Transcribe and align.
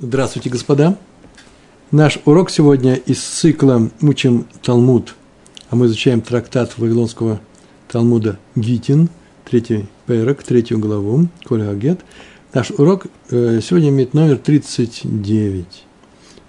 Здравствуйте, 0.00 0.50
господа. 0.50 0.98
Наш 1.92 2.18
урок 2.24 2.50
сегодня 2.50 2.96
из 2.96 3.22
цикла 3.22 3.92
«Учим 4.02 4.48
Талмуд», 4.60 5.14
а 5.70 5.76
мы 5.76 5.86
изучаем 5.86 6.20
трактат 6.20 6.76
Вавилонского 6.76 7.40
Талмуда 7.86 8.40
Гитин, 8.56 9.08
третий 9.44 9.86
перек, 10.06 10.42
третью 10.42 10.80
главу, 10.80 11.28
Коля 11.44 11.70
Агет. 11.70 12.00
Наш 12.52 12.72
урок 12.72 13.06
э, 13.30 13.60
сегодня 13.62 13.90
имеет 13.90 14.14
номер 14.14 14.38
39. 14.38 15.84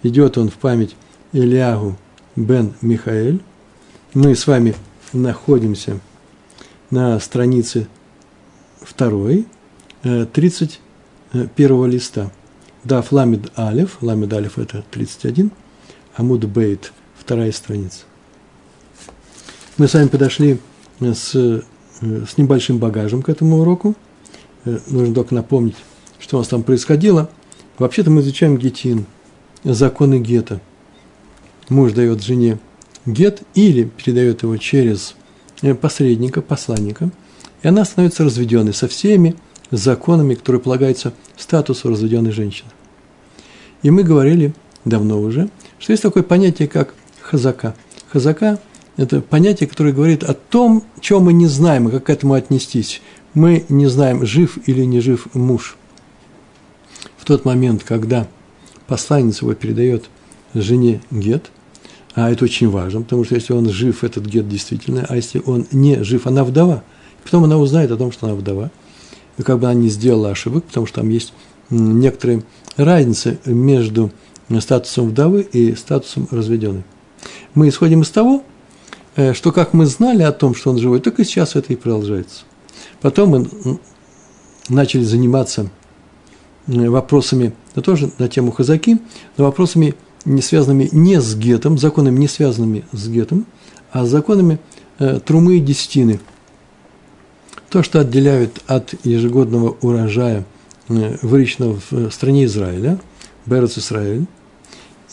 Идет 0.02 0.40
он 0.40 0.50
в 0.50 0.56
память 0.56 0.96
Ильягу 1.32 1.98
бен 2.36 2.74
Михаэль. 2.82 3.44
Мы 4.16 4.34
с 4.34 4.48
вами 4.48 4.74
находимся 5.14 6.00
на 6.90 7.20
странице 7.20 7.88
второй, 8.82 9.46
31 10.02 10.80
э, 11.34 11.88
листа– 11.88 12.32
Даф 12.86 13.12
Ламид 13.12 13.52
Алиф, 13.58 13.98
Ламид 14.02 14.32
Алиф 14.32 14.60
это 14.60 14.84
31, 14.92 15.50
Амуд 16.18 16.46
Бейт, 16.46 16.94
вторая 17.18 17.52
страница. 17.52 18.04
Мы 19.78 19.88
с 19.88 19.96
вами 19.96 20.08
подошли 20.08 20.60
с, 21.00 21.34
э, 21.34 21.62
с 22.00 22.38
небольшим 22.38 22.78
багажем 22.78 23.24
к 23.24 23.30
этому 23.30 23.62
уроку. 23.62 23.96
Э, 24.66 24.78
нужно 24.86 25.16
только 25.16 25.34
напомнить, 25.34 25.76
что 26.20 26.38
у 26.38 26.40
нас 26.42 26.48
там 26.48 26.62
происходило. 26.62 27.28
Вообще-то 27.80 28.12
мы 28.12 28.22
изучаем 28.22 28.56
гетин, 28.56 29.08
законы 29.64 30.20
гета. 30.20 30.62
Муж 31.70 31.92
дает 31.94 32.22
жене 32.22 32.60
гет 33.08 33.42
или 33.56 33.86
передает 33.86 34.44
его 34.44 34.58
через 34.58 35.16
э, 35.64 35.74
посредника, 35.74 36.44
посланника, 36.44 37.10
и 37.64 37.68
она 37.68 37.84
становится 37.84 38.24
разведенной 38.24 38.76
со 38.76 38.88
всеми 38.88 39.36
законами, 39.72 40.36
которые 40.36 40.62
полагаются 40.62 41.14
статусу 41.36 41.90
разведенной 41.90 42.32
женщины. 42.32 42.70
И 43.86 43.92
мы 43.92 44.02
говорили 44.02 44.52
давно 44.84 45.22
уже, 45.22 45.48
что 45.78 45.94
есть 45.94 46.02
такое 46.02 46.24
понятие, 46.24 46.68
как 46.68 46.96
хазака. 47.22 47.76
Хазака– 48.12 48.58
это 48.98 49.22
понятие, 49.22 49.70
которое 49.70 49.94
говорит 49.94 50.24
о 50.24 50.34
том, 50.34 50.84
чем 51.02 51.26
мы 51.26 51.34
не 51.34 51.46
знаем, 51.46 51.88
и 51.88 51.92
как 51.92 52.06
к 52.06 52.10
этому 52.10 52.34
отнестись. 52.34 53.04
Мы 53.36 53.64
не 53.70 53.86
знаем, 53.86 54.26
жив 54.26 54.58
или 54.66 54.84
не 54.86 55.02
жив 55.02 55.28
муж. 55.36 55.78
В 57.16 57.26
тот 57.26 57.46
момент, 57.46 57.84
когда 57.84 58.28
посланец 58.88 59.44
его 59.44 59.54
передает 59.54 60.06
жене 60.56 61.04
гет, 61.12 61.52
а 62.16 62.32
это 62.32 62.46
очень 62.46 62.72
важно, 62.72 63.04
потому 63.04 63.24
что 63.24 63.36
если 63.36 63.54
он 63.54 63.70
жив, 63.70 64.04
этот 64.04 64.26
гет 64.26 64.50
действительно, 64.50 65.06
а 65.08 65.16
если 65.16 65.44
он 65.46 65.68
не 65.72 66.04
жив, 66.04 66.26
она 66.26 66.44
вдова. 66.44 66.84
Потом 67.24 67.44
она 67.44 67.60
узнает 67.60 67.92
о 67.92 67.98
том, 67.98 68.12
что 68.12 68.26
она 68.26 68.34
вдова– 68.34 68.72
и 69.38 69.44
как 69.44 69.60
бы 69.60 69.68
она 69.68 69.74
не 69.74 69.90
сделала 69.90 70.32
ошибок, 70.32 70.66
потому 70.66 70.86
что 70.86 71.02
там 71.02 71.10
есть 71.10 71.34
некоторые 71.70 72.44
разницы 72.78 73.40
между 73.46 74.12
статусом 74.60 75.10
вдовы 75.10 75.42
и 75.42 75.76
статусом 75.76 76.28
разведенной. 76.32 76.84
Мы 77.54 77.70
исходим 77.70 78.02
из 78.02 78.10
того, 78.10 78.44
э, 79.16 79.34
что 79.34 79.52
как 79.52 79.74
мы 79.74 79.86
знали 79.86 80.24
о 80.24 80.32
том, 80.32 80.56
что 80.56 80.72
он 80.72 80.78
живой, 80.78 81.00
так 81.00 81.20
и 81.20 81.24
сейчас 81.24 81.56
это 81.56 81.74
и 81.74 81.76
продолжается. 81.76 82.44
Потом 83.02 83.30
мы 83.30 83.80
начали 84.70 85.04
заниматься 85.04 85.70
вопросами, 86.68 87.54
да 87.76 87.82
тоже 87.82 88.12
на 88.18 88.28
тему 88.28 88.52
хазаки, 88.52 89.00
но 89.38 89.46
вопросами, 89.46 89.96
не 90.26 90.42
связанными 90.42 90.90
не 90.92 91.22
с 91.22 91.36
гетом, 91.36 91.78
законами, 91.78 92.20
не 92.20 92.28
связанными 92.28 92.84
с 92.92 93.08
гетом, 93.08 93.46
а 93.92 94.06
с 94.06 94.10
законами 94.10 94.60
э, 95.00 95.20
трумы 95.20 95.58
и 95.58 95.60
десятины– 95.60 96.20
то, 97.76 97.84
что 97.84 98.00
отделяют 98.00 98.62
от 98.68 98.94
ежегодного 99.04 99.76
урожая, 99.82 100.46
э, 100.90 101.18
выращенного 101.22 101.80
в 101.80 101.94
э, 101.94 102.12
стране 102.12 102.46
Израиля, 102.46 103.00
Берец 103.46 103.78
Израиль, 103.78 104.26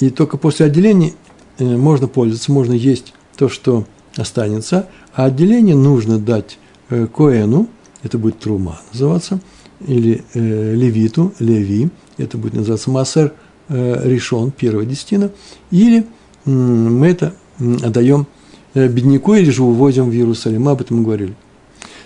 и 0.00 0.10
только 0.10 0.36
после 0.36 0.66
отделения 0.66 1.12
э, 1.58 1.64
можно 1.64 2.08
пользоваться, 2.08 2.52
можно 2.52 2.72
есть 2.72 3.14
то, 3.36 3.48
что 3.48 3.86
останется, 4.16 4.88
а 5.14 5.24
отделение 5.24 5.76
нужно 5.76 6.18
дать 6.18 6.58
Коэну, 6.88 7.68
это 8.02 8.18
будет 8.18 8.38
Трума 8.38 8.80
называться, 8.92 9.40
или 9.86 10.22
Левиту, 10.34 11.32
Леви, 11.38 11.88
это 12.18 12.36
будет 12.36 12.52
называться 12.52 12.90
Массер 12.90 13.32
Решон, 13.70 14.50
первая 14.50 14.84
десятина, 14.84 15.30
или 15.70 16.06
мы 16.44 17.06
это 17.06 17.34
отдаем 17.58 18.26
бедняку 18.74 19.34
или 19.34 19.50
же 19.50 19.62
увозим 19.62 20.10
в 20.10 20.12
Иерусалим, 20.12 20.64
мы 20.64 20.72
об 20.72 20.82
этом 20.82 21.02
говорили. 21.02 21.34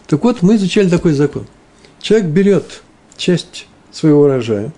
Так 0.06 0.22
вот, 0.22 0.42
мы 0.42 0.54
изучали 0.54 0.88
такой 0.88 1.12
закон. 1.12 1.46
Человек 2.00 2.28
берет 2.28 2.82
часть 3.16 3.66
своего 3.92 4.22
урожая, 4.22 4.72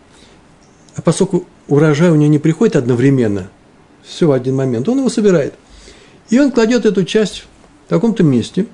а 0.96 1.02
поскольку 1.02 1.46
урожай 1.68 2.10
у 2.10 2.16
него 2.16 2.30
не 2.30 2.38
приходит 2.38 2.76
одновременно, 2.76 3.50
все 4.02 4.26
в 4.26 4.32
один 4.32 4.56
момент, 4.56 4.88
он 4.88 4.98
его 4.98 5.08
собирает. 5.08 5.54
И 6.30 6.38
он 6.38 6.50
кладет 6.50 6.86
эту 6.86 7.04
часть 7.04 7.46
в 7.86 7.88
таком-то 7.88 8.22
месте, 8.22 8.66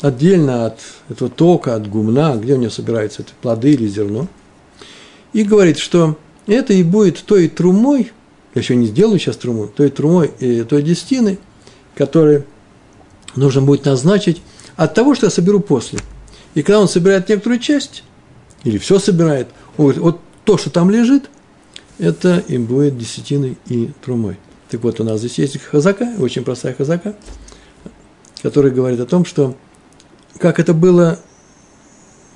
отдельно 0.00 0.66
от 0.66 0.80
этого 1.08 1.30
тока, 1.30 1.74
от 1.74 1.88
гумна, 1.88 2.36
где 2.36 2.54
у 2.54 2.58
него 2.58 2.70
собираются 2.70 3.22
эти 3.22 3.32
плоды 3.40 3.72
или 3.72 3.86
зерно, 3.86 4.28
и 5.32 5.42
говорит, 5.42 5.78
что 5.78 6.18
это 6.46 6.72
и 6.72 6.82
будет 6.82 7.18
той 7.24 7.48
трумой, 7.48 8.12
я 8.54 8.60
еще 8.60 8.76
не 8.76 8.86
сделаю 8.86 9.18
сейчас 9.18 9.36
труму, 9.36 9.68
той 9.68 9.90
трумой 9.90 10.30
и 10.38 10.62
той 10.62 10.82
десятины, 10.82 11.38
которой 11.94 12.44
нужно 13.34 13.62
будет 13.62 13.84
назначить 13.84 14.42
от 14.76 14.94
того, 14.94 15.14
что 15.14 15.26
я 15.26 15.30
соберу 15.30 15.60
после. 15.60 15.98
И 16.54 16.62
когда 16.62 16.80
он 16.80 16.88
собирает 16.88 17.28
некоторую 17.28 17.60
часть, 17.60 18.02
или 18.66 18.78
все 18.78 18.98
собирает, 18.98 19.46
он 19.76 19.84
говорит, 19.84 20.02
вот 20.02 20.20
то, 20.44 20.58
что 20.58 20.70
там 20.70 20.90
лежит, 20.90 21.30
это 21.98 22.42
им 22.48 22.66
будет 22.66 22.98
десятиной 22.98 23.56
и 23.68 23.92
трумой. 24.04 24.38
Так 24.70 24.82
вот, 24.82 24.98
у 24.98 25.04
нас 25.04 25.20
здесь 25.20 25.38
есть 25.38 25.62
хазака, 25.62 26.14
очень 26.18 26.42
простая 26.42 26.74
хазака, 26.74 27.14
которая 28.42 28.72
говорит 28.72 28.98
о 28.98 29.06
том, 29.06 29.24
что 29.24 29.56
как 30.38 30.58
это 30.58 30.74
было 30.74 31.20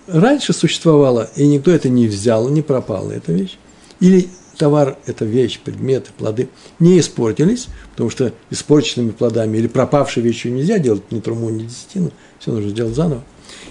раньше 0.07 0.53
существовало, 0.53 1.29
и 1.35 1.47
никто 1.49 1.73
это 1.73 1.89
не 1.89 2.07
взял, 2.07 2.49
не 2.49 2.63
пропала 2.63 3.11
эта 3.11 3.33
вещь, 3.33 3.59
или 3.99 4.29
товар, 4.57 4.99
эта 5.07 5.25
вещь, 5.25 5.59
предметы, 5.59 6.13
плоды 6.17 6.49
не 6.79 7.01
испортились, 7.01 7.67
потому 7.91 8.09
что 8.09 8.33
испорченными 8.51 9.11
плодами 9.11 9.59
или 9.59 9.67
пропавшей 9.67 10.23
вещью 10.23 10.53
нельзя 10.53 10.79
делать 10.79 11.11
ни 11.11 11.19
труму, 11.19 11.51
ни 11.51 11.65
десятину, 11.65 12.13
все 12.39 12.53
нужно 12.53 12.71
сделать 12.71 12.95
заново. 12.95 13.25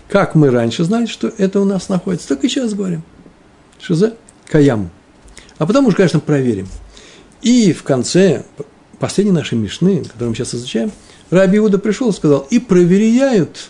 Как 0.09 0.33
мы 0.33 0.49
раньше 0.49 0.83
знали, 0.83 1.05
что 1.05 1.31
это 1.37 1.59
у 1.59 1.65
нас 1.65 1.87
находится, 1.87 2.29
так 2.29 2.43
и 2.43 2.49
сейчас 2.49 2.73
говорим. 2.73 3.03
Что 3.79 3.93
за 3.93 4.15
каям. 4.47 4.89
А 5.59 5.65
потом 5.65 5.85
уже, 5.85 5.95
конечно, 5.95 6.19
проверим. 6.19 6.67
И 7.41 7.71
в 7.73 7.83
конце 7.83 8.43
последней 8.97 9.31
нашей 9.31 9.57
Мишны, 9.57 10.03
которую 10.03 10.29
мы 10.29 10.35
сейчас 10.35 10.55
изучаем, 10.55 10.91
Раби 11.29 11.59
Иуда 11.59 11.77
пришел 11.77 12.09
и 12.09 12.13
сказал, 12.13 12.47
и 12.49 12.59
проверяют 12.59 13.69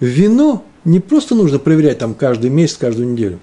вино, 0.00 0.64
не 0.84 0.98
просто 0.98 1.34
нужно 1.34 1.58
проверять 1.58 1.98
там 1.98 2.14
каждый 2.14 2.50
месяц, 2.50 2.76
каждую 2.76 3.12
неделю, 3.12 3.38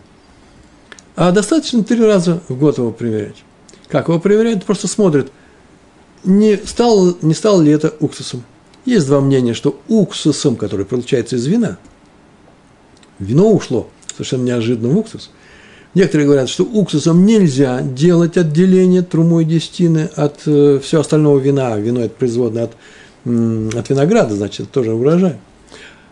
а 1.15 1.31
достаточно 1.31 1.83
три 1.83 2.03
раза 2.03 2.41
в 2.49 2.57
год 2.57 2.77
его 2.77 2.91
проверять. 2.91 3.37
Как 3.87 4.09
его 4.09 4.19
проверяют? 4.19 4.65
Просто 4.65 4.87
смотрят, 4.87 5.31
не 6.23 6.57
стал, 6.57 7.17
не 7.21 7.33
стал 7.33 7.61
ли 7.61 7.71
это 7.71 7.93
уксусом. 7.99 8.43
Есть 8.85 9.07
два 9.07 9.21
мнения, 9.21 9.53
что 9.53 9.79
уксусом, 9.87 10.55
который 10.55 10.85
получается 10.85 11.35
из 11.35 11.45
вина, 11.45 11.77
вино 13.21 13.51
ушло 13.51 13.89
совершенно 14.11 14.43
неожиданно 14.43 14.89
в 14.89 14.97
уксус. 14.97 15.31
Некоторые 15.93 16.25
говорят, 16.25 16.49
что 16.49 16.63
уксусом 16.63 17.25
нельзя 17.25 17.81
делать 17.81 18.37
отделение 18.37 19.01
трумой 19.01 19.43
десятины 19.43 20.09
от 20.15 20.41
э, 20.45 20.79
всего 20.81 21.01
остального 21.01 21.37
вина. 21.37 21.77
Вино– 21.77 22.01
это 22.01 22.15
производное 22.15 22.63
от, 22.65 22.71
от 23.25 23.89
винограда, 23.89 24.35
значит, 24.35 24.71
тоже 24.71 24.93
урожай. 24.93 25.35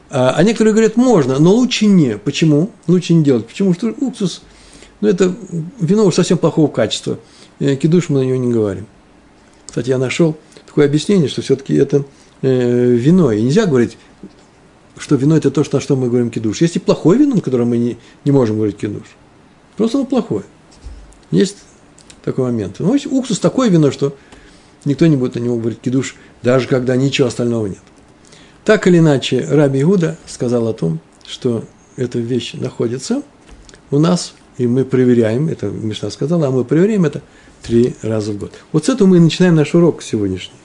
А, 0.09 0.33
а 0.35 0.43
некоторые 0.43 0.73
говорят, 0.73 0.97
можно, 0.97 1.39
но 1.39 1.53
лучше 1.53 1.85
не. 1.85 2.17
Почему? 2.17 2.71
Лучше 2.87 3.13
не 3.13 3.23
делать. 3.23 3.45
Почему? 3.45 3.73
Что 3.73 3.93
уксус, 4.01 4.41
ну, 4.99 5.07
это 5.07 5.33
вино 5.79 6.05
уж 6.05 6.15
совсем 6.15 6.37
плохого 6.37 6.67
качества. 6.67 7.19
Э, 7.59 7.75
кидуш 7.75 8.09
мы 8.09 8.19
на 8.19 8.23
него 8.25 8.37
не 8.37 8.51
говорим. 8.51 8.85
Кстати, 9.65 9.89
я 9.89 9.97
нашел 9.97 10.35
такое 10.65 10.87
объяснение, 10.87 11.29
что 11.29 11.41
все-таки 11.41 11.75
это 11.75 12.03
э, 12.41 12.91
вино. 12.91 13.31
И 13.31 13.41
нельзя 13.41 13.65
говорить, 13.65 13.97
что 14.99 15.15
вино– 15.15 15.37
это 15.37 15.49
то, 15.49 15.63
на 15.71 15.79
что 15.79 15.95
мы 15.95 16.07
говорим 16.07 16.29
кидуш. 16.29 16.61
Есть 16.61 16.75
и 16.75 16.79
плохое 16.79 17.19
вино, 17.19 17.35
на 17.35 17.41
котором 17.41 17.69
мы 17.69 17.77
не, 17.77 17.97
не 18.25 18.31
можем 18.31 18.57
говорить 18.57 18.77
кидуш. 18.77 19.07
Просто 19.77 19.97
оно 19.97 20.05
плохое. 20.05 20.43
Есть 21.31 21.57
такой 22.23 22.45
момент. 22.45 22.75
Ну, 22.79 22.95
уксус– 23.11 23.39
такое 23.41 23.69
вино, 23.69 23.91
что 23.91 24.15
никто 24.85 25.07
не 25.07 25.15
будет 25.15 25.35
на 25.35 25.39
него 25.39 25.57
говорить 25.57 25.79
кидуш, 25.79 26.15
даже 26.43 26.67
когда 26.67 26.95
ничего 26.95 27.27
остального 27.27 27.67
нет. 27.67 27.79
Так 28.65 28.87
или 28.87 28.99
иначе, 28.99 29.45
Раби 29.49 29.81
Иуда 29.81 30.17
сказал 30.27 30.67
о 30.67 30.73
том, 30.73 30.99
что 31.25 31.63
эта 31.95 32.19
вещь 32.19 32.53
находится 32.53 33.23
у 33.91 33.99
нас, 33.99 34.33
и 34.57 34.67
мы 34.67 34.85
проверяем, 34.85 35.47
это 35.47 35.67
Мишна 35.67 36.09
сказала, 36.09 36.47
а 36.47 36.51
мы 36.51 36.65
проверяем 36.65 37.05
это 37.05 37.21
три 37.61 37.95
раза 38.01 38.31
в 38.31 38.37
год. 38.37 38.53
Вот 38.71 38.85
с 38.85 38.89
этого 38.89 39.07
мы 39.07 39.17
и 39.17 39.21
начинаем 39.21 39.55
наш 39.55 39.73
урок 39.73 40.01
сегодняшний. 40.01 40.55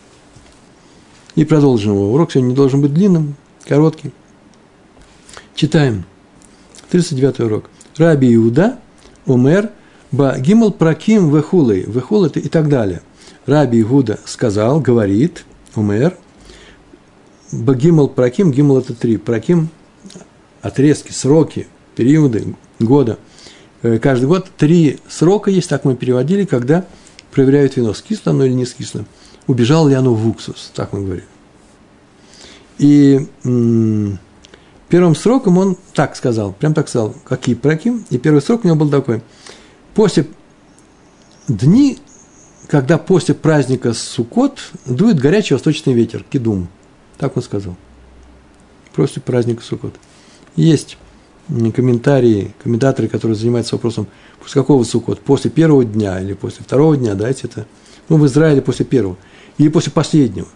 И 1.34 1.44
продолжим 1.44 1.94
его. 1.94 2.12
Урок 2.12 2.32
сегодня 2.32 2.50
не 2.50 2.54
должен 2.54 2.80
быть 2.80 2.94
длинным, 2.94 3.36
короткий. 3.66 4.12
Читаем. 5.54 6.04
39 6.90 7.40
урок. 7.40 7.70
Раби 7.96 8.34
Иуда, 8.34 8.78
Умер, 9.26 9.70
Ба 10.14 10.38
гимл 10.38 10.70
праким 10.70 11.34
вехулы, 11.34 11.80
вехул 11.88 12.24
это 12.24 12.38
и 12.38 12.48
так 12.48 12.68
далее. 12.68 13.02
Раби 13.46 13.80
Игуда 13.80 14.20
сказал, 14.26 14.78
говорит, 14.78 15.44
умер, 15.74 16.16
ба 17.50 17.74
гимл 17.74 18.06
праким, 18.06 18.52
гимл 18.52 18.78
это 18.78 18.94
три, 18.94 19.16
праким 19.16 19.70
отрезки, 20.62 21.10
сроки, 21.10 21.66
периоды 21.96 22.54
года. 22.78 23.18
Э, 23.82 23.98
каждый 23.98 24.26
год 24.26 24.48
три 24.56 25.00
срока 25.08 25.50
есть, 25.50 25.68
так 25.68 25.84
мы 25.84 25.96
переводили, 25.96 26.44
когда 26.44 26.86
проверяют 27.32 27.76
вино, 27.76 27.92
скисло 27.92 28.30
оно 28.30 28.44
или 28.44 28.52
не 28.52 28.66
скисло. 28.66 29.04
Убежало 29.48 29.88
ли 29.88 29.96
оно 29.96 30.14
в 30.14 30.28
уксус, 30.28 30.70
так 30.76 30.92
мы 30.92 31.02
говорим. 31.02 31.24
И 32.78 33.26
первым 34.88 35.14
сроком 35.14 35.58
он 35.58 35.76
так 35.94 36.16
сказал, 36.16 36.52
прям 36.52 36.74
так 36.74 36.88
сказал, 36.88 37.14
какие 37.24 37.54
праким. 37.54 38.04
И 38.10 38.18
первый 38.18 38.40
срок 38.40 38.64
у 38.64 38.66
него 38.66 38.76
был 38.76 38.90
такой– 38.90 39.22
после 39.94 40.26
дни, 41.48 41.98
когда 42.68 42.98
после 42.98 43.34
праздника 43.34 43.94
Суккот 43.94 44.58
дует 44.84 45.18
горячий 45.18 45.54
восточный 45.54 45.94
ветер, 45.94 46.24
кидум. 46.28 46.68
Так 47.16 47.36
он 47.36 47.42
сказал. 47.42 47.76
После 48.94 49.22
праздника 49.22 49.62
Суккот. 49.62 49.94
Есть 50.56 50.98
комментарии, 51.74 52.54
комментаторы, 52.62 53.08
которые 53.08 53.36
занимаются 53.36 53.74
вопросом, 53.74 54.06
после 54.40 54.60
какого 54.62 54.82
Суккот, 54.84 55.20
после 55.20 55.50
первого 55.50 55.84
дня 55.84 56.20
или 56.20 56.32
после 56.32 56.64
второго 56.64 56.96
дня, 56.96 57.14
дайте 57.14 57.46
это, 57.46 57.66
ну, 58.08 58.16
в 58.16 58.26
Израиле 58.26 58.62
после 58.62 58.86
первого, 58.86 59.16
или 59.58 59.68
после 59.68 59.92
последнего. 59.92 60.48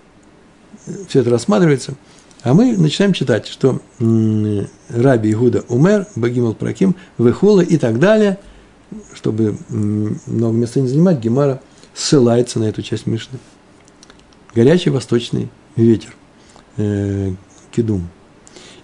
Все 1.09 1.21
это 1.21 1.31
рассматривается. 1.31 1.95
А 2.43 2.55
мы 2.55 2.77
начинаем 2.77 3.13
читать, 3.13 3.47
что 3.47 3.81
Раби 3.99 5.33
Игуда 5.33 5.65
Умер, 5.69 6.07
Багимал 6.15 6.55
Праким, 6.55 6.95
Вехула 7.19 7.61
и 7.61 7.77
так 7.79 7.99
далее– 7.99 8.39
чтобы 9.15 9.57
много 9.69 10.57
места 10.57 10.81
не 10.81 10.89
занимать, 10.89 11.19
Гемара 11.19 11.61
ссылается 11.95 12.59
на 12.59 12.65
эту 12.65 12.83
часть 12.83 13.07
Мишны. 13.07 13.39
Горячий 14.55 14.91
восточный 14.91 15.49
ветер, 15.77 16.15
э, 16.77 17.33
кедум. 17.71 18.09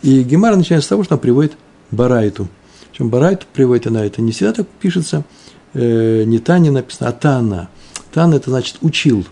И 0.03 0.23
Гемара 0.23 0.56
начинает 0.56 0.85
с 0.85 0.89
того, 0.89 1.05
что 1.05 1.15
она 1.15 1.21
приводит 1.21 1.53
Барайту. 1.91 2.49
Причем 2.91 3.09
Барайту 3.09 3.47
приводит 3.53 3.87
она, 3.87 4.05
это 4.05 4.21
не 4.21 4.33
всегда 4.33 4.53
так 4.53 4.69
пишется, 4.69 5.25
э, 5.73 6.25
не 6.25 6.39
Таня 6.39 6.71
написано, 6.71 7.09
а 7.09 7.12
Тана. 7.12 7.71
Тана– 8.12 8.35
это 8.37 8.51
значит 8.51 8.77
учил. 8.83 9.27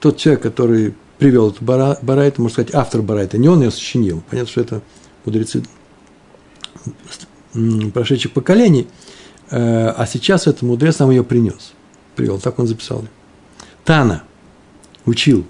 Тот 0.00 0.18
человек, 0.18 0.42
который 0.42 0.94
привел 1.18 1.50
эту 1.50 1.64
Барайту, 1.64 2.42
можно 2.42 2.54
сказать, 2.54 2.74
автор 2.74 3.02
Барайта, 3.02 3.38
не 3.38 3.48
он 3.48 3.62
ее 3.62 3.70
сочинил. 3.70 4.22
Понятно, 4.30 4.50
что 4.50 4.60
это 4.60 4.82
мудрецы 5.24 5.62
прошедших 7.92 8.32
поколений– 8.32 8.88
Э, 9.50 9.90
а 9.96 10.06
сейчас 10.06 10.46
этот 10.46 10.62
мудрец 10.62 10.98
нам 10.98 11.10
ее 11.10 11.24
принес. 11.24 11.74
Привел, 12.16 12.38
так 12.40 12.58
он 12.58 12.66
записал. 12.66 13.04
Тана 13.84 14.24
учил. 15.04 15.44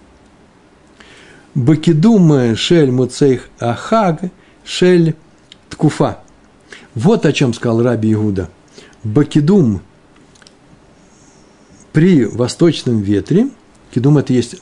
Бакидум 1.55 2.57
шель 2.57 2.91
муцейх 2.91 3.49
ахаг 3.61 4.21
шель 4.65 5.15
ткуфа. 5.71 6.21
Вот 6.95 7.27
о 7.27 7.33
чем 7.33 7.55
сказал 7.55 7.83
Раби 7.83 8.13
Иуда. 8.13 8.51
Бакидум 9.05 9.81
при 11.93 12.25
восточном 12.25 13.01
ветре, 13.01 13.49
кидум 13.93 14.19
это 14.19 14.33
есть 14.33 14.57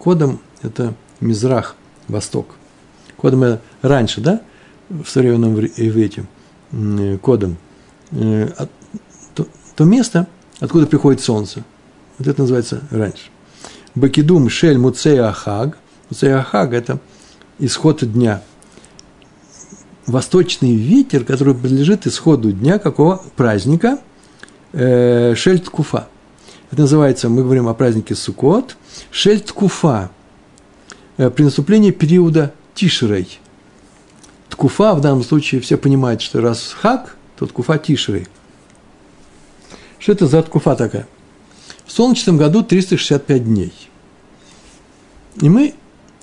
кодом, 0.00 0.40
это 0.62 0.94
мизрах, 1.20 1.76
восток. 2.08 2.56
Кодом 3.16 3.44
это 3.44 3.62
раньше, 3.82 4.20
да, 4.20 4.40
в 4.88 5.06
современном 5.06 5.54
иврите, 5.60 6.24
кодом– 7.22 7.56
Э, 8.12 8.48
то, 9.34 9.46
то 9.76 9.84
место, 9.84 10.26
откуда 10.58 10.86
приходит 10.86 11.20
солнце. 11.20 11.64
Вот 12.18 12.28
это 12.28 12.40
называется 12.40 12.82
раньше. 12.90 13.28
Бакидум 13.94 14.48
шель 14.48 14.78
муцея 14.78 15.28
ахаг. 15.28 15.78
Муцея 16.08 16.38
ахаг– 16.38 16.72
это 16.74 16.98
исход 17.58 18.00
дня. 18.12 18.42
Восточный 20.06 20.74
ветер, 20.74 21.24
который 21.24 21.54
принадлежит 21.54 22.06
исходу 22.06 22.52
дня 22.52 22.78
какого 22.78 23.22
праздника? 23.36 23.98
Э, 24.72 25.34
шель 25.36 25.60
ткуфа. 25.60 26.08
Это 26.70 26.82
называется, 26.82 27.28
мы 27.28 27.42
говорим 27.42 27.68
о 27.68 27.74
празднике 27.74 28.14
Суккот, 28.14 28.76
шель 29.10 29.40
ткуфа. 29.40 30.10
Э, 31.16 31.30
при 31.30 31.42
наступлении 31.42 31.90
периода 31.90 32.54
Тишрей. 32.74 33.40
Ткуфа 34.48 34.94
в 34.94 35.00
данном 35.00 35.24
случае 35.24 35.60
все 35.60 35.76
понимают, 35.76 36.20
что 36.20 36.40
раз 36.40 36.72
хак– 36.72 37.16
то 37.40 37.46
ткуфа 37.46 37.78
Тишрей. 37.78 38.26
Что 39.98 40.12
это 40.12 40.26
за 40.26 40.42
ткуфа 40.42 40.76
такая? 40.76 41.08
В 41.86 41.92
солнечном 41.92 42.36
году 42.36 42.62
365 42.62 43.44
дней. 43.44 43.72
И 45.40 45.48
мы 45.48 45.74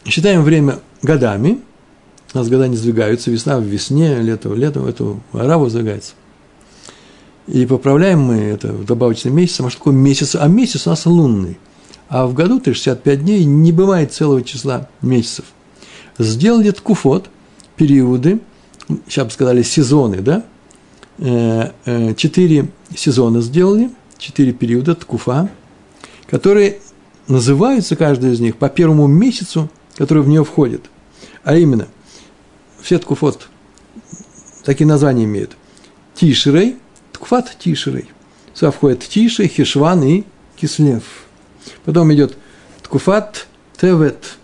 считаем 0.05 0.43
время 0.43 0.79
годами. 1.01 1.61
У 2.33 2.37
нас 2.37 2.49
года 2.49 2.67
не 2.67 2.77
сдвигаются. 2.77 3.31
Весна 3.31 3.59
в 3.59 3.63
весне, 3.63 4.21
лето 4.21 4.49
в 4.49 4.55
лето, 4.55 4.87
это 4.87 5.19
араву 5.33 5.69
сдвигается. 5.69 6.13
И 7.47 7.65
поправляем 7.65 8.21
мы 8.21 8.35
это 8.35 8.73
в 8.73 8.85
добавочный 8.85 9.31
месяц. 9.31 9.61
А 9.61 9.69
что 9.69 9.79
такое 9.79 9.93
месяц? 9.93 10.35
А 10.35 10.47
месяц 10.47 10.85
у 10.87 10.89
нас 10.91 11.05
лунный. 11.05 11.57
А 12.09 12.25
в 12.25 12.33
году 12.33 12.59
365 12.59 13.23
дней 13.23 13.45
не 13.45 13.71
бывает 13.71 14.13
целого 14.13 14.41
числа 14.43 14.89
месяцев. 15.01 15.45
Сделали 16.17 16.71
ткуфот, 16.71 17.29
периоды, 17.75 18.39
сейчас 19.07 19.25
бы 19.25 19.31
сказали 19.31 19.61
сезоны, 19.61 20.21
да, 20.21 20.43
Э, 21.19 21.71
э, 21.85 22.13
четыре 22.13 22.69
сезона 22.95 23.41
сделали, 23.41 23.89
четыре 24.19 24.53
периода 24.53 24.93
ткуфа, 24.93 25.49
которые 26.27 26.77
называются, 27.27 27.95
каждый 27.95 28.33
из 28.33 28.39
них, 28.39 28.57
по 28.57 28.69
первому 28.69 29.07
месяцу, 29.07 29.69
который 29.95 30.21
в 30.21 30.27
нее 30.27 30.43
входит. 30.43 30.91
А 31.43 31.55
именно, 31.55 31.87
все 32.79 32.99
ткуфот 32.99 33.49
такие 34.63 34.85
названия 34.85 35.23
имеют. 35.23 35.57
Тишрей, 36.13 36.77
ткуфат 37.27 37.57
Тишрей. 37.59 38.09
Сюда 38.53 38.71
входят 38.71 39.01
Тиши, 39.01 39.47
Хишван 39.47 40.01
и 40.03 40.23
Кислев. 40.55 41.03
Потом 41.83 42.13
идет 42.13 42.37
ткуфат 42.81 43.47
Тевет. 43.79 44.37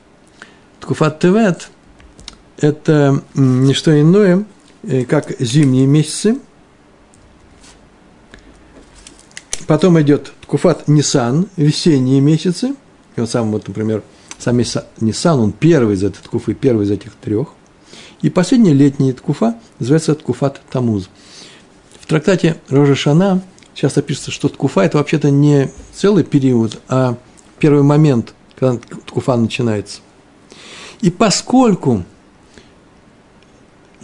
Ткуфат 0.82 1.20
Тевет– 1.22 1.70
это 2.58 3.24
не 3.36 3.74
что 3.74 4.00
иное, 4.00 4.44
э, 4.84 5.06
как 5.06 5.32
зимние 5.40 5.88
месяцы– 5.88 6.38
Потом 9.66 10.00
идет 10.02 10.34
Ткуфат 10.42 10.90
Нисан, 10.90 11.48
весенние 11.56 12.20
месяцы. 12.20 12.76
И 13.16 13.22
вот 13.22 13.30
сам, 13.30 13.50
вот, 13.54 13.66
например, 13.66 14.04
сам 14.38 14.58
Нисан, 14.58 15.40
он 15.40 15.54
первый 15.54 15.96
из 15.96 16.04
этой 16.04 16.22
Ткуфы, 16.22 16.54
первый 16.54 16.86
из 16.86 16.92
этих 16.92 17.14
трех. 17.14 17.48
И 18.22 18.30
последний 18.30 18.74
летний 18.74 19.14
Ткуфа 19.14 19.56
называется 19.80 20.16
Ткуфат 20.16 20.60
Тамуз. 20.70 21.10
В 22.04 22.08
трактате 22.08 22.58
Рожа 22.70 22.94
Шана 22.94 23.42
часто 23.74 24.02
пишется, 24.02 24.30
что 24.30 24.50
Ткуфа– 24.50 24.82
это 24.84 24.98
вообще-то 24.98 25.32
не 25.32 25.72
целый 25.96 26.24
период, 26.24 26.80
а 26.90 27.18
первый 27.60 27.82
момент, 27.82 28.36
когда 28.60 28.78
Ткуфа 29.08 29.38
начинается. 29.38 30.02
И 31.02 31.10
поскольку 31.10 32.04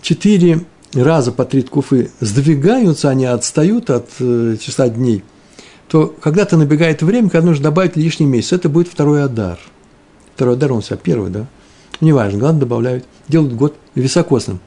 четыре 0.01 0.65
раза 0.93 1.31
по 1.31 1.45
три 1.45 1.61
ткуфы 1.61 2.09
сдвигаются, 2.19 3.09
они 3.09 3.25
отстают 3.25 3.89
от 3.89 4.09
э, 4.19 4.57
числа 4.59 4.89
дней– 4.89 5.23
то 5.89 6.15
когда-то 6.21 6.55
набегает 6.55 7.01
время, 7.01 7.29
когда 7.29 7.47
нужно 7.47 7.65
добавить 7.65 7.97
лишний 7.97 8.27
месяц. 8.27 8.53
Это 8.53 8.69
будет 8.69 8.87
второй 8.87 9.23
адар. 9.23 9.59
Второй 10.35 10.53
адар, 10.53 10.71
он 10.71 10.83
себя 10.83 10.97
первый, 10.97 11.31
да? 11.31 11.47
Неважно, 11.99 12.39
главное 12.39 12.61
добавляют, 12.61 13.05
делают 13.27 13.53
год 13.53 13.75
високосным. 13.95 14.59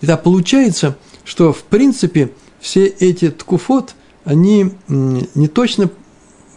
И 0.00 0.06
так 0.06 0.22
получается, 0.22 0.96
что 1.24 1.52
в 1.52 1.62
принципе 1.64 2.32
все 2.62 2.86
эти 2.86 3.28
ткуфот, 3.28 3.94
они 4.24 4.72
не 4.86 5.48
точно 5.48 5.90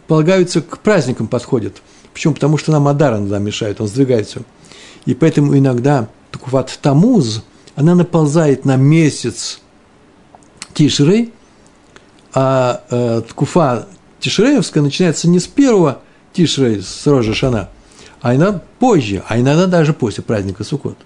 полагаются 0.08 0.62
к 0.62 0.78
праздникам 0.78 1.28
подходят. 1.28 1.82
Почему? 2.14 2.36
Потому 2.36 2.58
что 2.58 2.72
нам 2.72 2.88
Адар 2.88 3.18
иногда 3.18 3.40
мешает, 3.40 3.82
он 3.82 3.88
сдвигает 3.88 4.28
все. 4.28 4.42
И 5.06 5.16
поэтому 5.16 5.58
иногда 5.58 6.08
ткуфат 6.32 6.78
Тамуз, 6.82 7.44
она 7.76 7.96
наползает 7.96 8.66
на 8.66 8.76
месяц 8.76 9.60
Тишрей, 10.76 11.34
а 12.34 12.84
э, 12.92 13.22
ткуфа 13.28 13.88
Тишреевская 14.20 14.84
начинается 14.84 15.28
не 15.28 15.40
с 15.40 15.48
первого 15.48 16.02
Тишрей, 16.34 16.82
с 16.82 17.08
Рожа 17.08 17.34
Шана, 17.34 17.70
а 18.22 18.36
иногда 18.36 18.62
позже, 18.80 19.24
а 19.28 19.40
иногда 19.40 19.66
даже 19.66 19.94
после 19.94 20.24
праздника 20.24 20.64
Суккот. 20.64 20.98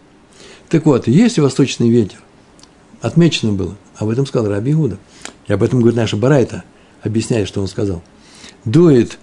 Так 0.68 0.86
вот, 0.86 1.08
если 1.08 1.40
восточный 1.40 1.90
ветер, 1.90 2.20
отмечено 3.02 3.54
было, 3.54 3.76
об 4.00 4.10
этом 4.10 4.26
сказал 4.26 4.50
Раби 4.50 4.72
Иуда, 4.72 4.98
и 5.48 5.54
об 5.54 5.62
этом 5.62 5.80
говорит 5.80 5.98
наша 5.98 6.18
Барайта, 6.18 6.64
объясняет, 7.02 7.48
что 7.48 7.62
он 7.62 7.68
сказал, 7.68 8.02
дует 8.66 9.20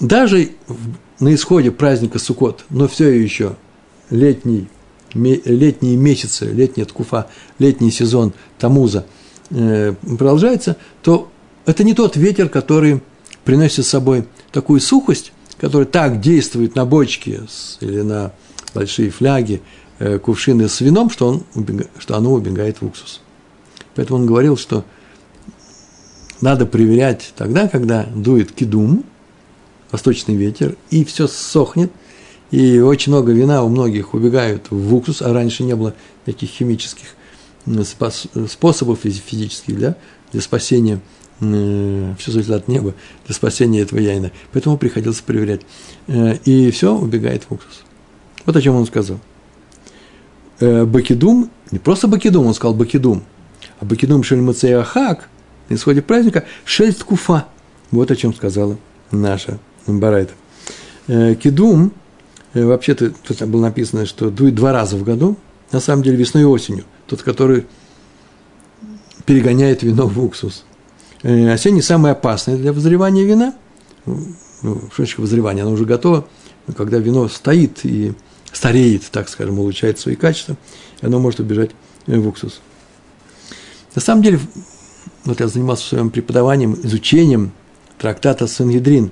даже 0.00 0.50
на 1.20 1.34
исходе 1.34 1.70
праздника 1.70 2.18
Суккот, 2.18 2.64
но 2.70 2.88
все 2.88 3.08
еще 3.08 3.56
летний, 4.10 4.68
летние 5.14 5.96
месяцы, 5.96 6.46
летняя 6.46 6.84
ткуфа, 6.84 7.28
летний 7.58 7.90
сезон 7.90 8.32
Тамуза 8.58 9.06
э, 9.50 9.94
продолжается, 10.02 10.76
то 11.02 11.30
это 11.66 11.84
не 11.84 11.94
тот 11.94 12.16
ветер, 12.16 12.48
который 12.48 13.00
приносит 13.44 13.84
с 13.84 13.88
собой 13.88 14.26
такую 14.50 14.80
сухость, 14.80 15.32
которая 15.58 15.86
так 15.86 16.20
действует 16.20 16.74
на 16.74 16.84
бочки 16.84 17.40
или 17.80 18.00
на 18.00 18.32
большие 18.74 19.10
фляги, 19.10 19.62
э, 19.98 20.18
кувшины 20.18 20.68
с 20.68 20.80
вином, 20.80 21.10
что, 21.10 21.28
он, 21.28 21.44
что 21.98 22.16
оно 22.16 22.32
убегает 22.32 22.80
в 22.80 22.86
уксус. 22.86 23.21
Поэтому 23.94 24.20
он 24.20 24.26
говорил, 24.26 24.56
что 24.56 24.84
надо 26.40 26.66
проверять 26.66 27.32
тогда, 27.36 27.68
когда 27.68 28.04
дует 28.14 28.52
кидум, 28.52 29.04
восточный 29.90 30.34
ветер, 30.34 30.76
и 30.90 31.04
все 31.04 31.28
сохнет, 31.28 31.92
и 32.50 32.80
очень 32.80 33.12
много 33.12 33.32
вина 33.32 33.62
у 33.62 33.68
многих 33.68 34.14
убегают 34.14 34.66
в 34.70 34.94
уксус, 34.94 35.22
а 35.22 35.32
раньше 35.32 35.62
не 35.62 35.76
было 35.76 35.94
таких 36.24 36.50
химических 36.50 37.06
способов 38.48 38.98
физических 39.00 39.78
да, 39.78 39.96
для 40.32 40.40
спасения 40.40 41.00
э, 41.40 42.14
все 42.18 42.32
зависит 42.32 42.50
от 42.50 42.68
неба 42.68 42.94
для 43.26 43.34
спасения 43.34 43.80
этого 43.80 44.00
яйна. 44.00 44.32
Поэтому 44.52 44.76
приходилось 44.76 45.20
проверять. 45.20 45.60
Э, 46.08 46.36
и 46.44 46.70
все 46.70 46.94
убегает 46.94 47.44
в 47.44 47.52
уксус. 47.52 47.84
Вот 48.44 48.56
о 48.56 48.60
чем 48.60 48.74
он 48.74 48.86
сказал. 48.86 49.20
Э, 50.60 50.84
бакидум, 50.84 51.50
не 51.70 51.78
просто 51.78 52.08
бакидум, 52.08 52.46
он 52.46 52.54
сказал 52.54 52.74
бакидум, 52.74 53.22
а 53.82 53.84
бакидум 53.84 54.22
шельмацея 54.22 54.84
хак, 54.84 55.28
на 55.68 55.74
исходе 55.74 56.02
праздника, 56.02 56.44
шельт 56.64 57.02
куфа. 57.02 57.48
Вот 57.90 58.12
о 58.12 58.16
чем 58.16 58.32
сказала 58.32 58.78
наша 59.10 59.58
Барайта. 59.88 60.32
Кидум, 61.08 61.92
вообще-то 62.54 63.10
тут 63.10 63.42
было 63.42 63.62
написано, 63.62 64.06
что 64.06 64.30
дует 64.30 64.54
два 64.54 64.72
раза 64.72 64.96
в 64.96 65.02
году, 65.02 65.36
на 65.72 65.80
самом 65.80 66.04
деле 66.04 66.16
весной 66.16 66.44
и 66.44 66.46
осенью 66.46 66.84
тот, 67.08 67.22
который 67.22 67.66
перегоняет 69.26 69.82
вино 69.82 70.06
в 70.06 70.24
уксус. 70.24 70.64
Э, 71.24 71.52
осенний 71.52 71.82
самый 71.82 72.12
опасный 72.12 72.56
для 72.56 72.72
возревания 72.72 73.24
вина. 73.24 73.54
Ну, 74.06 74.24
что 74.62 74.96
значит 74.98 75.18
возревание? 75.18 75.62
Оно 75.64 75.72
уже 75.72 75.84
готово, 75.84 76.28
когда 76.76 76.98
вино 76.98 77.28
стоит 77.28 77.84
и 77.84 78.12
стареет, 78.52 79.04
так 79.10 79.28
скажем, 79.28 79.58
улучшает 79.58 79.98
свои 79.98 80.14
качества, 80.14 80.56
оно 81.00 81.18
может 81.18 81.40
убежать 81.40 81.70
э, 82.06 82.16
в 82.16 82.28
уксус. 82.28 82.60
На 83.94 84.00
самом 84.00 84.22
деле, 84.22 84.40
вот 85.24 85.40
я 85.40 85.48
занимался 85.48 85.86
своим 85.86 86.10
преподаванием, 86.10 86.74
изучением 86.82 87.52
трактата 87.98 88.46
Сангедрин. 88.46 89.10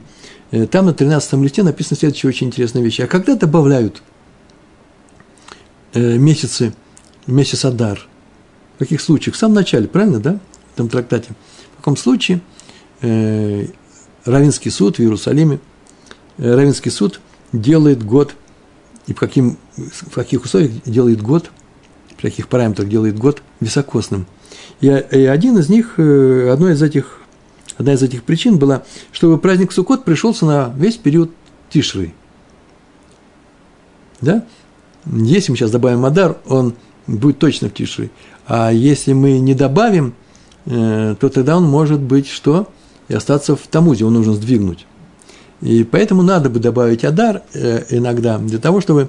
Э, 0.50 0.66
там 0.66 0.86
на 0.86 0.94
13 0.94 1.34
листе 1.34 1.62
написано 1.62 1.96
следующая 1.96 2.28
очень 2.28 2.48
интересная 2.48 2.82
вещь. 2.82 3.00
А 3.00 3.06
когда 3.06 3.34
добавляют 3.34 4.02
месяцы 5.92 6.72
месяц 7.26 7.64
Адар. 7.64 8.06
В 8.76 8.78
каких 8.78 9.00
случаях? 9.00 9.36
В 9.36 9.38
самом 9.38 9.54
начале, 9.54 9.88
правильно, 9.88 10.20
да? 10.20 10.40
В 10.70 10.74
этом 10.74 10.88
трактате. 10.88 11.34
В 11.74 11.76
каком 11.78 11.96
случае 11.96 12.40
э, 13.00 13.66
Равинский 14.24 14.70
суд 14.70 14.96
в 14.96 15.00
Иерусалиме, 15.00 15.60
э, 16.38 16.54
Равинский 16.54 16.90
суд 16.90 17.20
делает 17.52 18.02
год, 18.02 18.34
и 19.06 19.12
в, 19.12 19.18
каким, 19.18 19.58
в 19.76 20.14
каких 20.14 20.44
условиях 20.44 20.72
делает 20.84 21.22
год, 21.22 21.50
при 22.16 22.30
каких 22.30 22.48
параметрах 22.48 22.88
делает 22.88 23.18
год 23.18 23.42
високосным. 23.60 24.26
И, 24.80 24.88
один 24.88 25.58
из 25.58 25.68
них, 25.68 25.94
э, 25.98 26.50
одно 26.50 26.70
из 26.70 26.82
этих, 26.82 27.20
одна 27.76 27.94
из 27.94 28.02
этих 28.02 28.24
причин 28.24 28.58
была, 28.58 28.82
чтобы 29.12 29.38
праздник 29.38 29.72
Суккот 29.72 30.04
пришелся 30.04 30.46
на 30.46 30.72
весь 30.76 30.96
период 30.96 31.30
Тишры. 31.68 32.14
Да? 34.20 34.44
Если 35.06 35.50
мы 35.50 35.56
сейчас 35.56 35.70
добавим 35.70 36.04
Адар, 36.04 36.38
он 36.46 36.74
будет 37.06 37.38
точно 37.38 37.68
в 37.68 37.74
тиши. 37.74 38.10
А 38.46 38.70
если 38.70 39.12
мы 39.12 39.38
не 39.38 39.54
добавим, 39.54 40.14
э, 40.66 41.14
то 41.18 41.28
тогда 41.28 41.56
он 41.56 41.64
может 41.64 42.00
быть 42.00 42.28
что? 42.28 42.68
И 43.08 43.14
остаться 43.14 43.56
в 43.56 43.66
Тамузе, 43.66 44.00
его 44.00 44.10
нужно 44.10 44.34
сдвинуть. 44.34 44.86
И 45.62 45.84
поэтому 45.84 46.22
надо 46.22 46.48
бы 46.48 46.60
добавить 46.60 47.04
Адар 47.04 47.42
э, 47.54 47.84
иногда, 47.90 48.38
для 48.38 48.58
того, 48.58 48.80
чтобы 48.80 49.08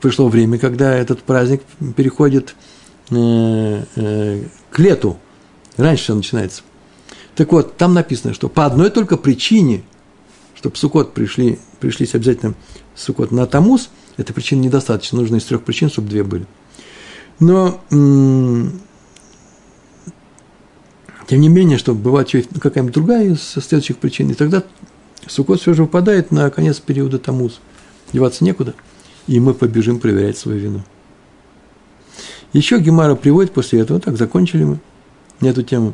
пришло 0.00 0.28
время, 0.28 0.58
когда 0.58 0.94
этот 0.94 1.22
праздник 1.22 1.62
переходит 1.96 2.50
э, 2.50 2.73
к 3.14 4.78
лету. 4.78 5.18
Раньше 5.76 6.04
все 6.04 6.14
начинается. 6.14 6.62
Так 7.34 7.52
вот, 7.52 7.76
там 7.76 7.94
написано, 7.94 8.34
что 8.34 8.48
по 8.48 8.64
одной 8.64 8.90
только 8.90 9.16
причине, 9.16 9.82
чтобы 10.54 10.76
Сукот 10.76 11.14
пришли, 11.14 11.58
пришлись 11.80 12.14
обязательно 12.14 12.54
Сукот 12.94 13.30
на 13.32 13.46
Тамуз– 13.46 13.90
этой 14.16 14.32
причины 14.32 14.60
недостаточно. 14.60 15.18
Нужно 15.18 15.36
из 15.36 15.44
трех 15.44 15.62
причин, 15.62 15.90
чтобы 15.90 16.08
две 16.08 16.22
были. 16.22 16.46
Но, 17.40 17.80
тем 17.90 18.80
не 21.40 21.48
менее, 21.48 21.78
чтобы 21.78 22.00
бывает 22.00 22.30
какая-нибудь 22.60 22.94
другая 22.94 23.32
из 23.32 23.40
следующих 23.40 23.98
причин, 23.98 24.30
и 24.30 24.34
тогда 24.34 24.62
Сукот 25.26 25.60
все 25.60 25.74
же 25.74 25.82
выпадает 25.82 26.30
на 26.30 26.48
конец 26.50 26.78
периода 26.80 27.18
Тамуз. 27.18 27.60
Деваться 28.12 28.44
некуда, 28.44 28.74
и 29.26 29.40
мы 29.40 29.54
побежим 29.54 29.98
проверять 29.98 30.38
свое 30.38 30.60
вино. 30.60 30.84
Еще 32.54 32.78
Гемара 32.78 33.14
приводит 33.14 33.52
после 33.52 33.80
этого, 33.80 34.00
так, 34.00 34.16
закончили 34.16 34.64
мы 34.64 34.78
эту 35.42 35.62
тему, 35.62 35.92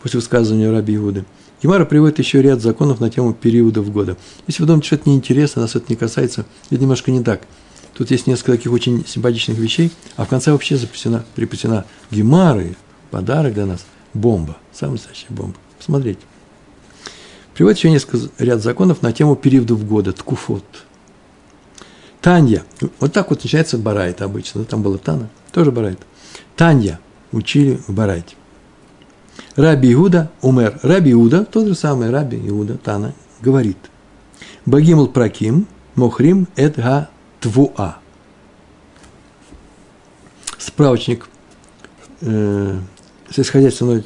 после 0.00 0.20
высказывания 0.20 0.70
Раби 0.70 0.94
Иуды– 0.94 1.24
Гемара 1.62 1.84
приводит 1.84 2.18
еще 2.18 2.40
ряд 2.40 2.60
законов 2.60 3.00
на 3.00 3.10
тему 3.10 3.34
периодов 3.34 3.90
года. 3.92 4.16
Если 4.46 4.62
вы 4.62 4.68
думаете, 4.68 4.86
что 4.86 4.96
это 4.96 5.10
неинтересно, 5.10 5.62
нас 5.62 5.74
это 5.74 5.86
не 5.88 5.96
касается, 5.96 6.46
это 6.70 6.80
немножко 6.80 7.10
не 7.10 7.22
так. 7.22 7.42
Тут 7.94 8.12
есть 8.12 8.28
несколько 8.28 8.52
таких 8.52 8.70
очень 8.70 9.04
симпатичных 9.04 9.58
вещей, 9.58 9.90
а 10.16 10.24
в 10.24 10.28
конце 10.28 10.52
вообще 10.52 10.76
записана, 10.76 11.24
припасена 11.34 11.84
Гемары, 12.12 12.76
подарок 13.10 13.54
для 13.54 13.66
нас, 13.66 13.84
бомба, 14.14 14.56
самая 14.72 14.94
настоящая 14.94 15.30
бомба. 15.30 15.56
Посмотрите. 15.76 16.20
Приводит 17.54 17.78
еще 17.78 17.90
несколько 17.90 18.30
ряд 18.38 18.62
законов 18.62 19.02
на 19.02 19.12
тему 19.12 19.34
периодов 19.34 19.84
года, 19.84 20.12
ткуфот. 20.12 20.64
Танья, 22.20 22.62
вот 23.00 23.12
так 23.12 23.30
вот 23.30 23.42
начинается 23.42 23.78
Барайт 23.78 24.22
обычно, 24.22 24.64
там 24.64 24.82
было 24.82 24.98
Тана, 24.98 25.28
тоже 25.58 25.72
Барайт. 25.72 25.98
Танья 26.54 27.00
учили 27.32 27.80
в 27.88 27.92
Барайте. 27.92 28.36
Раби 29.56 29.92
Иуда 29.92 30.30
умер. 30.40 30.78
Раби 30.84 31.10
Иуда, 31.10 31.44
тот 31.44 31.66
же 31.66 31.74
самый 31.74 32.10
Раби 32.10 32.38
Иуда, 32.48 32.78
Тана, 32.78 33.12
говорит. 33.40 33.76
Багимл 34.66 35.08
праким, 35.08 35.66
мохрим 35.96 36.46
эт 36.54 36.76
га 36.76 37.10
твуа. 37.40 37.98
Справочник 40.58 41.28
э, 42.20 42.78
сельскохозяйственного 43.28 44.04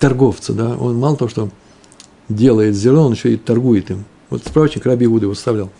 торговца, 0.00 0.54
да, 0.54 0.76
он 0.76 0.98
мало 0.98 1.16
того, 1.16 1.28
что 1.28 1.50
делает 2.28 2.74
зерно, 2.74 3.06
он 3.06 3.12
еще 3.12 3.34
и 3.34 3.36
торгует 3.36 3.92
им. 3.92 4.06
Вот 4.28 4.42
справочник 4.44 4.86
Раби 4.86 5.06
Иуда 5.06 5.26
его 5.26 5.34
составлял, 5.34 5.70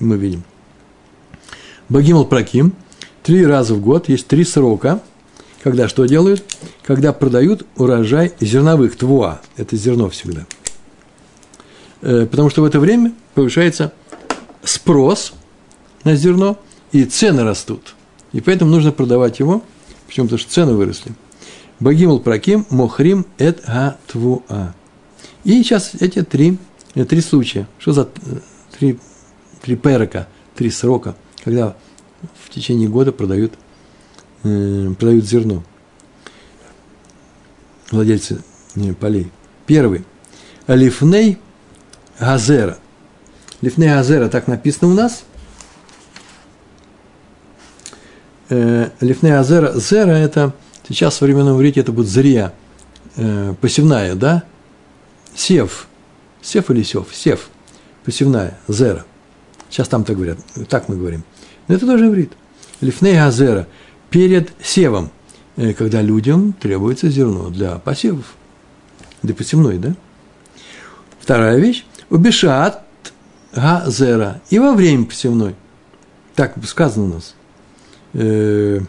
мы 0.00 0.18
видим. 0.18 0.44
Багимл 1.88 2.26
праким, 2.26 2.74
три 3.22 3.46
раза 3.46 3.74
в 3.74 3.80
год, 3.80 4.08
есть 4.08 4.26
три 4.26 4.44
срока– 4.44 5.00
когда 5.62 5.88
что 5.88 6.06
делают? 6.06 6.44
Когда 6.82 7.12
продают 7.12 7.64
урожай 7.76 8.32
зерновых, 8.40 8.96
твуа, 8.96 9.40
это 9.56 9.76
зерно 9.76 10.10
всегда. 10.10 10.44
Э, 12.00 12.26
потому 12.26 12.50
что 12.50 12.62
в 12.62 12.64
это 12.64 12.80
время 12.80 13.12
повышается 13.34 13.92
спрос 14.64 15.34
на 16.02 16.16
зерно, 16.16 16.58
и 16.90 17.04
цены 17.04 17.44
растут. 17.44 17.94
И 18.32 18.40
поэтому 18.40 18.70
нужно 18.70 18.92
продавать 18.92 19.38
его, 19.38 19.62
почему? 20.06 20.26
Потому 20.26 20.38
что 20.38 20.50
цены 20.50 20.74
выросли. 20.74 21.12
Багимул 21.78 22.18
праким, 22.20 22.66
мохрим, 22.68 23.24
эт 23.38 23.64
га 23.64 23.96
твуа. 24.08 24.74
И 25.44 25.62
сейчас 25.62 25.94
эти 26.00 26.22
три, 26.22 26.58
э, 26.96 27.04
три 27.04 27.20
случая. 27.20 27.68
Что 27.78 27.92
за 27.92 28.02
э, 28.02 28.38
три, 28.76 28.98
три 29.62 29.76
перека, 29.76 30.26
три 30.56 30.70
срока, 30.70 31.14
когда 31.44 31.76
в 32.44 32.50
течение 32.50 32.88
года 32.88 33.12
продают 33.12 33.52
э, 34.44 34.92
продают 34.98 35.24
зерно, 35.24 35.62
владельцы 37.90 38.42
э, 38.76 38.94
полей. 38.94 39.30
Первый. 39.66 40.04
Лифней 40.66 41.38
Газера. 42.18 42.78
Лифней 43.60 43.88
Газера, 43.88 44.28
так 44.28 44.48
написано 44.48 44.90
у 44.90 44.94
нас. 44.94 45.24
Э, 48.48 48.90
Лифней 49.00 49.32
Газера. 49.32 49.72
Зера– 49.78 50.10
это, 50.12 50.52
сейчас 50.88 51.14
в 51.14 51.18
современном 51.18 51.56
иврите 51.56 51.80
это 51.80 51.92
будет 51.92 52.08
зрия, 52.08 52.52
э, 53.16 53.54
посевная, 53.60 54.14
да? 54.14 54.44
Сев. 55.34 55.86
Сев 56.42 56.70
или 56.70 56.82
сев? 56.82 57.06
Сев. 57.12 57.48
Посевная. 58.04 58.58
Зера. 58.68 59.04
Сейчас 59.70 59.88
там 59.88 60.04
так 60.04 60.16
говорят. 60.16 60.38
Так 60.68 60.88
мы 60.88 60.96
говорим. 60.96 61.24
Это 61.68 61.86
тоже 61.86 62.06
иврит. 62.06 62.32
Лифней 62.80 63.14
Газера– 63.14 63.66
перед 64.10 64.52
севом, 64.62 65.10
э, 65.56 65.72
когда 65.72 66.02
людям 66.02 66.52
требуется 66.52 67.08
зерно 67.08 67.48
для 67.48 67.78
посевов, 67.78 68.34
для 69.22 69.34
посевной, 69.34 69.78
да? 69.78 69.94
Вторая 71.18 71.58
вещь– 71.58 71.86
убешат 72.10 72.82
газера, 73.54 74.40
и 74.50 74.58
во 74.58 74.74
время 74.74 75.06
посевной. 75.06 75.56
Так 76.34 76.54
сказано 76.66 77.04
у 77.06 77.08
нас. 77.14 77.34
Э, 78.12 78.80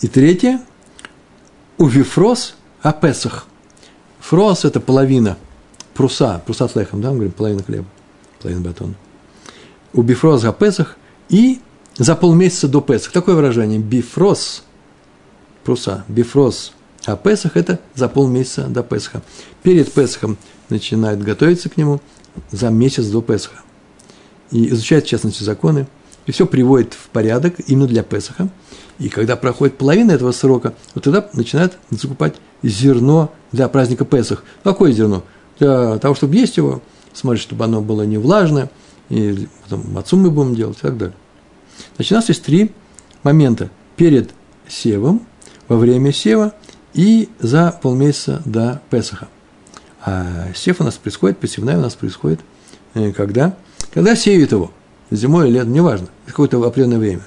и 0.00 0.08
третье– 0.08 0.60
У 1.78 1.86
вифрос 1.86 2.54
а 2.82 2.92
Песах. 2.92 3.46
Фрос– 4.20 4.64
это 4.64 4.80
половина 4.80 5.36
פרוסה, 5.94 6.42
פרוסת 6.44 6.76
לחם, 6.76 7.00
да, 7.00 7.10
мы 7.10 7.14
говорим, 7.16 7.32
половина 7.32 7.62
хлеба, 7.62 7.86
половина 8.40 8.64
батона. 8.64 8.94
הפסח 9.94 10.96
и 11.28 11.60
за 11.96 12.16
полмесяца 12.16 12.68
до 12.68 12.80
Песах. 12.80 13.12
Такое 13.12 13.34
выражение. 13.34 13.78
בפרוס, 13.78 14.64
פרוסה, 15.64 16.04
בפרוס 16.08 16.72
הפסח– 17.04 17.52
это 17.56 17.80
за 17.94 18.08
полмесяца 18.08 18.68
до 18.68 18.82
Песха. 18.82 19.22
Перед 19.62 19.92
Песхом 19.92 20.36
начинает 20.68 21.22
готовиться 21.22 21.68
к 21.68 21.76
нему 21.76 22.00
за 22.50 22.70
месяц 22.70 23.06
до 23.06 23.20
Песха. 23.22 23.56
И 24.50 24.68
изучает, 24.68 25.04
в 25.04 25.08
частности, 25.08 25.42
законы. 25.42 25.88
И 26.26 26.32
все 26.32 26.46
приводит 26.46 26.94
в 26.94 27.08
порядок 27.08 27.54
именно 27.66 27.88
для 27.88 28.04
Песаха. 28.04 28.48
И 29.00 29.08
когда 29.08 29.34
проходит 29.34 29.78
половина 29.78 30.12
этого 30.12 30.30
срока, 30.30 30.74
вот 30.94 31.02
тогда 31.02 31.28
начинают 31.32 31.76
закупать 31.90 32.36
зерно 32.62 33.32
для 33.50 33.68
праздника 33.68 34.04
Песах. 34.04 34.44
Какое 34.62 34.92
зерно? 34.92 35.24
Для 35.58 35.98
того, 35.98 36.14
чтобы 36.14 36.36
есть 36.36 36.56
его, 36.56 36.82
смотреть, 37.12 37.42
чтобы 37.42 37.64
оно 37.64 37.80
было 37.80 38.02
не 38.02 38.18
влажное, 38.18 38.70
и 39.12 39.46
потом 39.62 39.98
отцу 39.98 40.16
мы 40.16 40.30
будем 40.30 40.54
делать 40.54 40.78
и 40.78 40.80
так 40.80 40.96
далее. 40.96 41.14
Значит, 41.96 42.12
у 42.12 42.14
нас 42.14 42.28
есть 42.30 42.42
три 42.42 42.72
момента. 43.22 43.68
Перед 43.96 44.30
севом, 44.66 45.26
во 45.68 45.76
время 45.76 46.12
сева 46.12 46.54
и 46.94 47.28
за 47.38 47.78
полмесяца 47.82 48.40
до 48.46 48.80
Песаха. 48.88 49.28
А 50.02 50.46
сев 50.54 50.80
у 50.80 50.84
нас 50.84 50.94
происходит, 50.94 51.38
посевная 51.38 51.76
у 51.76 51.82
нас 51.82 51.94
происходит 51.94 52.40
э, 52.94 53.12
когда? 53.12 53.54
Когда 53.92 54.16
сеют 54.16 54.52
его. 54.52 54.72
Зимой 55.10 55.48
или 55.48 55.56
летом, 55.56 55.74
неважно. 55.74 56.08
Какое-то 56.26 56.64
определенное 56.64 56.98
время. 56.98 57.22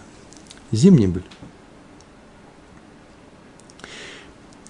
Зимние 0.72 1.08
были. 1.08 1.26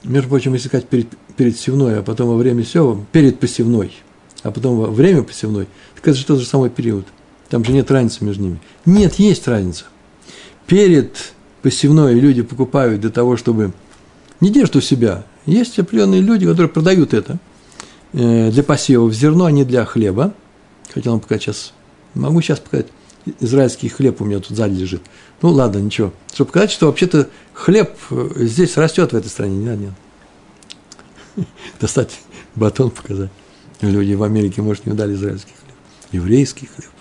Между 0.03 0.27
прочим, 0.27 0.53
если 0.53 0.67
сказать 0.67 0.89
перед, 0.89 1.07
перед 1.37 1.57
севной, 1.57 1.99
а 1.99 2.03
потом 2.03 2.27
во 2.27 2.35
время 2.35 2.65
сева, 2.65 3.05
перед 3.13 3.39
посевной, 3.39 3.93
а 4.45 4.51
потом 4.51 4.93
время 4.93 5.23
посевной, 5.23 5.67
так 5.95 6.07
это 6.07 6.13
же 6.13 6.23
тот 6.23 6.39
же 6.39 6.45
самый 6.45 6.69
период. 6.69 7.07
Там 7.49 7.65
же 7.65 7.71
нет 7.71 7.89
разницы 7.89 8.23
между 8.23 8.43
ними. 8.43 8.59
Нет, 8.85 9.15
есть 9.15 9.47
разница. 9.47 9.85
Перед 10.67 11.33
посевной 11.63 12.13
люди 12.13 12.43
покупают 12.43 13.01
для 13.01 13.09
того, 13.09 13.37
чтобы 13.37 13.73
не 14.41 14.51
держат 14.51 14.75
у 14.75 14.81
себя. 14.81 15.23
Есть 15.47 15.79
определенные 15.79 16.21
люди, 16.21 16.45
которые 16.45 16.69
продают 16.69 17.15
это 17.15 17.39
э, 18.13 18.51
для 18.51 18.61
посевов 18.61 19.13
зерно, 19.13 19.45
а 19.45 19.51
не 19.51 19.63
для 19.63 19.83
хлеба. 19.83 20.31
Хотел 20.93 21.13
вам 21.13 21.21
показать 21.21 21.41
сейчас. 21.41 21.73
Могу 22.13 22.39
сейчас 22.41 22.59
показать. 22.59 22.87
Израильский 23.39 23.89
хлеб 23.89 24.21
у 24.21 24.25
меня 24.25 24.39
тут 24.41 24.55
сзади 24.55 24.75
лежит. 24.75 25.01
Ну 25.41 25.49
ладно, 25.49 25.79
ничего. 25.79 26.13
Чтобы 26.31 26.49
показать, 26.49 26.69
что 26.69 26.85
вообще-то 26.85 27.29
хлеб 27.53 27.97
э, 28.11 28.29
здесь 28.35 28.77
растет 28.77 29.11
в 29.11 29.15
этой 29.15 29.27
стране. 29.27 29.57
Нет, 29.57 29.79
нет. 31.35 31.47
Достать 31.81 32.19
батон 32.53 32.91
показать. 32.91 33.31
Люди 33.91 34.13
в 34.13 34.23
Америке, 34.23 34.61
может, 34.61 34.85
не 34.85 34.93
дали 34.93 35.13
израильский 35.13 35.53
хлеб. 35.53 35.75
Еврейский 36.11 36.67
хлеб, 36.67 36.91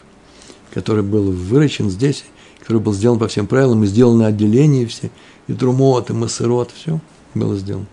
который 0.72 1.02
был 1.02 1.30
выращен 1.30 1.90
здесь, 1.90 2.24
который 2.60 2.80
был 2.80 2.92
сделан 2.92 3.18
по 3.18 3.28
всем 3.28 3.46
правилам, 3.46 3.84
и 3.84 3.86
сделан 3.86 4.18
на 4.18 4.86
все, 4.86 5.10
и 5.46 5.52
трумот, 5.52 6.10
и 6.10 6.12
массерот, 6.12 6.70
все 6.72 7.00
было 7.34 7.56
сделано. 7.56 7.86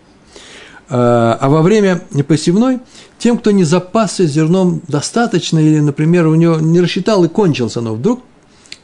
А, 0.90 1.38
а 1.40 1.50
во 1.50 1.62
время 1.62 2.02
посевной, 2.28 2.80
тем, 3.18 3.38
кто 3.38 3.52
не 3.52 3.64
запасся 3.64 4.26
зерном 4.26 4.82
достаточно, 4.88 5.60
или, 5.60 5.80
например, 5.80 6.28
у 6.28 6.36
него 6.36 6.58
не 6.58 6.82
рассчитал 6.82 7.24
и 7.24 7.30
кончился 7.30 7.80
оно, 7.80 7.96
вдруг 7.96 8.22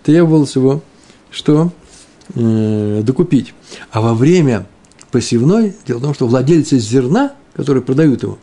требовалось 0.04 0.56
его, 0.56 0.82
что 1.32 1.72
э, 2.34 3.02
докупить. 3.04 3.54
А 3.92 4.00
во 4.00 4.14
время 4.14 4.68
посевной, 5.12 5.76
дело 5.86 6.00
в 6.00 6.04
том, 6.04 6.14
что 6.14 6.28
владельцы 6.28 6.80
зерна, 6.80 7.34
которые 7.54 7.84
продают 7.84 8.24
его, 8.24 8.38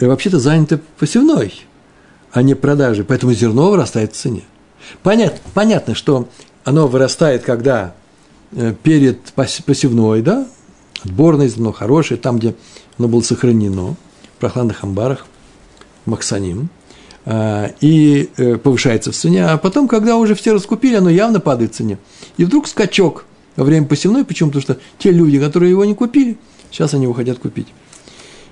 вообще-то 0.00 0.38
заняты 0.38 0.80
посевной, 0.98 1.54
а 2.32 2.42
не 2.42 2.54
продажей, 2.54 3.04
поэтому 3.04 3.32
зерно 3.32 3.70
вырастает 3.70 4.12
в 4.12 4.16
цене. 4.16 4.42
Понятно, 5.02 5.38
понятно 5.54 5.94
что 5.94 6.28
оно 6.64 6.88
вырастает, 6.88 7.42
когда 7.42 7.94
э, 8.52 8.74
перед 8.82 9.20
посевной, 9.34 10.22
да, 10.22 10.46
отборное 11.04 11.48
зерно, 11.48 11.72
хорошее, 11.72 12.18
там, 12.18 12.38
где 12.38 12.54
оно 12.98 13.08
было 13.08 13.20
сохранено, 13.20 13.96
в 14.36 14.40
прохладных 14.40 14.82
амбарах, 14.82 15.26
максаним, 16.06 16.68
а, 17.26 17.70
и 17.80 18.30
э, 18.36 18.56
повышается 18.56 19.10
в 19.12 19.16
цене, 19.16 19.46
а 19.46 19.56
потом, 19.56 19.88
когда 19.88 20.16
уже 20.16 20.34
все 20.34 20.52
раскупили, 20.52 20.96
оно 20.96 21.08
явно 21.08 21.40
падает 21.40 21.72
в 21.72 21.76
цене. 21.76 21.98
И 22.36 22.44
вдруг 22.44 22.68
скачок 22.68 23.24
во 23.56 23.64
время 23.64 23.86
посевной, 23.86 24.24
почему? 24.24 24.50
Потому 24.50 24.62
что 24.62 24.78
те 24.98 25.10
люди, 25.10 25.38
которые 25.38 25.70
его 25.70 25.84
не 25.84 25.94
купили, 25.94 26.36
сейчас 26.70 26.92
они 26.92 27.04
его 27.04 27.14
хотят 27.14 27.38
купить. 27.38 27.68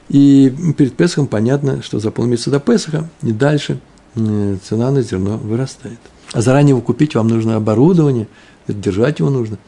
И 0.08 0.52
перед 0.76 0.94
Песохом 0.94 1.26
понятно, 1.26 1.82
что 1.82 1.98
за 1.98 2.10
полмесяца 2.10 2.50
до 2.50 2.60
Песоха 2.60 3.08
и 3.22 3.32
дальше 3.32 3.80
э, 4.14 4.56
цена 4.62 4.90
на 4.90 5.02
зерно 5.02 5.38
вырастает. 5.38 5.98
А 6.32 6.40
заранее 6.40 6.70
его 6.70 6.80
купить 6.80 7.14
вам 7.14 7.28
нужно 7.28 7.56
оборудование, 7.56 8.28
держать 8.66 9.18
его 9.18 9.30
нужно. 9.30 9.58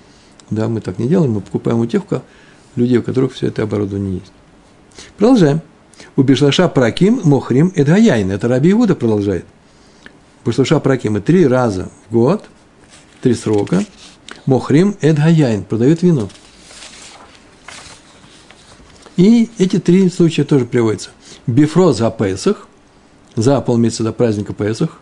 Да, 0.50 0.68
мы 0.68 0.80
так 0.80 0.98
не 0.98 1.08
делаем, 1.08 1.32
мы 1.32 1.40
покупаем 1.40 1.78
у 1.78 1.86
тех, 1.86 2.02
людей, 2.76 2.98
у 2.98 3.02
которых 3.02 3.32
все 3.32 3.48
это 3.48 3.62
оборудование 3.62 4.14
есть. 4.14 4.32
Продолжаем. 5.16 5.60
У 6.16 6.22
Бишлаша 6.22 6.68
Праким 6.68 7.20
Мохрим 7.24 7.72
Эдгаяйн. 7.74 8.30
Это 8.30 8.48
Раби 8.48 8.72
Иуда 8.72 8.94
продолжает. 8.94 9.44
Бишлаша 10.44 10.80
Праким 10.80 11.20
три 11.22 11.46
раза 11.46 11.88
в 12.08 12.12
год, 12.12 12.44
три 13.22 13.34
срока. 13.34 13.84
מוכרים 14.46 14.96
את 15.00 15.19
היין. 15.19 15.64
Продают 15.64 16.02
вино. 16.02 16.28
И 19.16 19.50
эти 19.58 19.78
три 19.78 20.08
случая 20.08 20.44
тоже 20.44 20.64
приводятся. 20.64 21.10
בפרוס 21.46 22.10
הפסח, 22.10 22.66
за 23.36 23.60
полмесяца 23.60 24.02
до 24.02 24.12
праздника 24.12 24.52
Песах, 24.52 24.98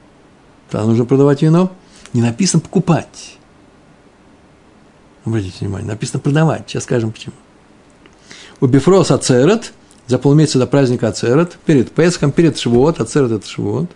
там 0.71 0.87
нужно 0.87 1.05
продавать 1.05 1.43
вино. 1.43 1.73
Не 2.13 2.21
написано 2.21 2.61
покупать. 2.61 3.39
Обратите 5.25 5.57
внимание, 5.61 5.89
написано 5.89 6.21
продавать. 6.21 6.69
Сейчас 6.69 6.85
скажем 6.85 7.13
почему. 7.13 7.35
ובפרוס 8.61 9.11
עצרת, 9.11 9.73
за 10.07 10.19
полмесяца 10.19 10.59
до 10.59 10.67
праздника 10.67 11.09
עצרת, 11.09 11.59
перед 11.65 11.91
Песхом, 11.93 12.33
перед 12.33 12.59
Шавуот, 12.59 13.01
עצרת 13.01 13.33
это 13.33 13.47
Шавуот. 13.47 13.91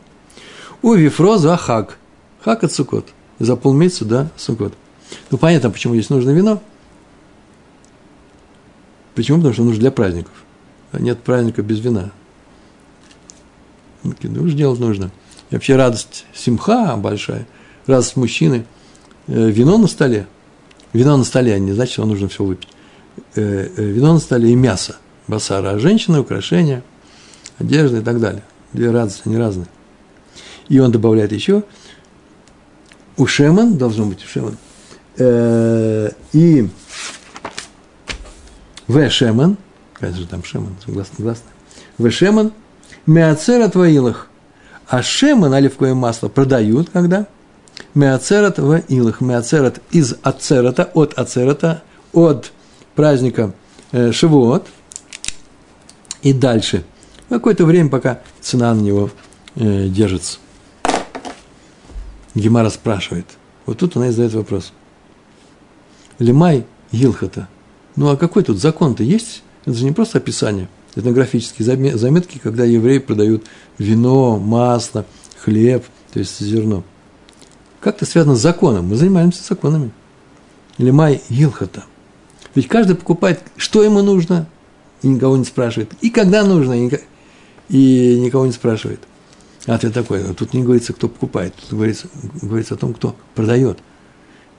У 0.83 0.95
Вифрос 0.95 1.45
Ахак, 1.45 1.99
Хак 2.43 2.65
от 2.65 2.73
Сукот, 2.73 3.07
за 3.39 3.57
полмесяца 3.57 4.05
до 4.05 4.31
Сукот. 4.37 4.73
Ну, 5.31 5.39
понятно, 5.39 5.71
почему 5.71 5.95
здесь 5.95 6.11
нужно 6.11 6.31
вино. 6.31 6.63
Почему? 9.17 9.39
Потому 9.39 9.55
что 9.55 9.65
нужно 9.65 9.81
для 9.81 9.91
праздников. 9.91 10.35
А 10.93 11.01
нет 11.01 11.19
праздника 11.21 11.63
без 11.63 11.81
вина. 11.81 12.13
Кидуш 14.21 14.53
делать 14.53 14.79
нужно. 14.79 15.11
И 15.51 15.55
вообще 15.55 15.75
радость 15.75 16.27
симха 16.35 16.97
большая, 16.97 17.47
радость 17.87 18.17
мужчины. 18.17 18.67
Э, 19.27 19.51
вино 19.51 19.79
на 19.79 19.87
столе. 19.87 20.27
Вино 20.93 21.17
на 21.17 21.25
столе, 21.25 21.55
а 21.55 21.59
не 21.59 21.73
значит, 21.73 21.95
что 21.95 22.05
нужно 22.05 22.29
все 22.29 22.45
выпить. 22.45 22.69
Э, 23.35 23.69
э, 23.75 23.83
вино 23.83 24.13
на 24.13 24.21
столе 24.21 24.51
и 24.51 24.55
мясо, 24.55 24.97
басара, 25.27 25.71
а 25.71 25.79
женщины, 25.79 26.21
украшения, 26.21 26.85
одежда 27.59 27.99
и 27.99 28.03
так 28.03 28.21
далее. 28.21 28.43
Две 28.75 28.91
радости, 28.91 29.23
они 29.25 29.39
разные. 29.39 29.67
И 30.69 30.79
он 30.79 30.93
добавляет 30.93 31.33
еще, 31.33 31.65
у 33.17 33.27
Шеман, 33.27 33.79
должно 33.79 34.05
быть 34.05 34.23
у 34.23 34.29
Шеман, 34.29 34.59
и 35.19 36.69
в 38.87 39.11
Шеман, 39.11 39.57
конечно 39.95 40.21
же 40.21 40.27
там 40.27 40.45
Шеман, 40.45 40.77
согласно, 40.85 41.15
согласно, 41.17 41.45
в 41.99 42.11
Шеман, 42.11 42.53
меацера 43.07 43.69
твоилах, 43.69 44.29
а 44.89 45.03
Шеман, 45.03 45.53
оливковое 45.53 45.95
масло, 45.95 46.29
продают 46.29 46.91
когда? 46.91 47.27
Меацерат 47.95 48.59
в 48.59 48.83
илах. 48.89 49.21
Меацерат 49.21 49.81
из 49.91 50.15
ацерата, 50.23 50.91
от 50.95 51.15
ацерата, 51.15 51.83
от 52.13 52.53
праздника 52.95 53.53
э, 53.93 54.13
Шивот, 54.13 54.67
и 56.23 56.33
дальше. 56.33 56.85
Какое-то 57.29 57.65
время, 57.65 57.91
пока 57.91 58.21
цена 58.41 58.73
на 58.75 58.81
него 58.81 59.11
э, 59.57 59.89
держится. 59.89 60.39
Гемара 62.35 62.71
спрашивает. 62.71 63.27
Вот 63.65 63.79
тут 63.79 63.97
она 63.97 64.09
и 64.09 64.11
задает 64.11 64.35
вопрос. 64.35 64.73
Лимай 66.19 66.67
Гилхата. 66.93 67.49
Ну 67.97 68.09
а 68.11 68.17
какой 68.17 68.43
тут 68.43 68.59
закон-то 68.59 69.03
есть? 69.03 69.43
Это 69.65 69.77
же 69.77 69.85
не 69.85 69.93
просто 69.93 70.19
описание. 70.19 70.69
Этнографические 70.95 71.97
заметки, 71.97 72.39
когда 72.39 72.65
евреи 72.65 72.99
продают 72.99 73.45
вино, 73.79 74.39
масло, 74.39 75.05
хлеб, 75.39 75.85
то 76.13 76.19
есть 76.19 76.41
зерно. 76.41 76.85
Как 77.81 77.97
это 77.97 78.07
связано 78.07 78.37
с 78.37 78.41
законом? 78.41 78.89
Мы 78.89 78.97
занимаемся 78.97 79.43
законами. 79.43 79.91
Лимай 80.79 81.23
Гилхата– 81.29 81.85
ведь 82.57 82.69
каждый 82.69 82.97
покупает, 82.97 83.41
что 83.59 83.83
ему 83.83 84.01
нужно, 84.01 84.49
и 85.03 85.09
никого 85.09 85.37
не 85.37 85.45
спрашивает. 85.45 85.93
И 86.01 86.09
когда 86.09 86.43
нужно, 86.43 86.73
и 87.69 88.19
никого 88.19 88.47
не 88.47 88.53
спрашивает. 88.53 89.01
Ответ 89.67 89.93
такой, 89.93 90.23
тут 90.33 90.55
не 90.55 90.63
говорится, 90.63 90.95
кто 90.95 91.09
покупает, 91.09 91.55
тут 91.55 91.71
говорится, 91.71 92.09
говорится 92.41 92.75
о 92.75 92.77
том, 92.79 92.95
кто 92.95 93.15
продает. 93.35 93.79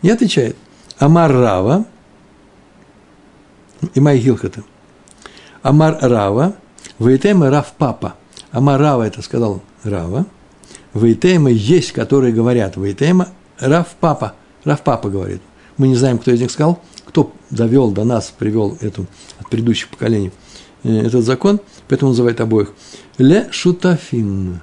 И 0.03 0.09
отвечает, 0.11 0.55
Амар 0.99 1.31
Рава, 1.31 1.85
и 3.93 3.99
мои 3.99 4.19
гилхата. 4.19 4.63
Амар 5.61 5.97
Рава, 6.01 6.53
Вейтема 6.99 7.49
Рав 7.49 7.73
Папа. 7.77 8.15
Амар 8.51 8.79
Рава 8.79 9.03
это 9.03 9.21
сказал 9.21 9.61
Рава. 9.83 10.25
Вейтема 10.93 11.49
есть, 11.49 11.91
которые 11.91 12.33
говорят. 12.33 12.77
Вейтема 12.77 13.29
Рав 13.59 13.87
Папа. 13.99 14.33
Рав 14.63 14.81
Папа 14.81 15.09
говорит. 15.09 15.41
Мы 15.77 15.87
не 15.87 15.95
знаем, 15.95 16.17
кто 16.17 16.31
из 16.31 16.41
них 16.41 16.51
сказал, 16.51 16.79
кто 17.05 17.31
довел 17.51 17.91
до 17.91 18.03
нас, 18.03 18.33
привел 18.37 18.77
эту 18.81 19.05
от 19.39 19.49
предыдущих 19.49 19.89
поколений 19.89 20.31
э, 20.83 21.05
этот 21.05 21.23
закон, 21.23 21.59
поэтому 21.87 22.11
называет 22.11 22.41
обоих. 22.41 22.73
Ле 23.17 23.47
шутафин, 23.51 24.61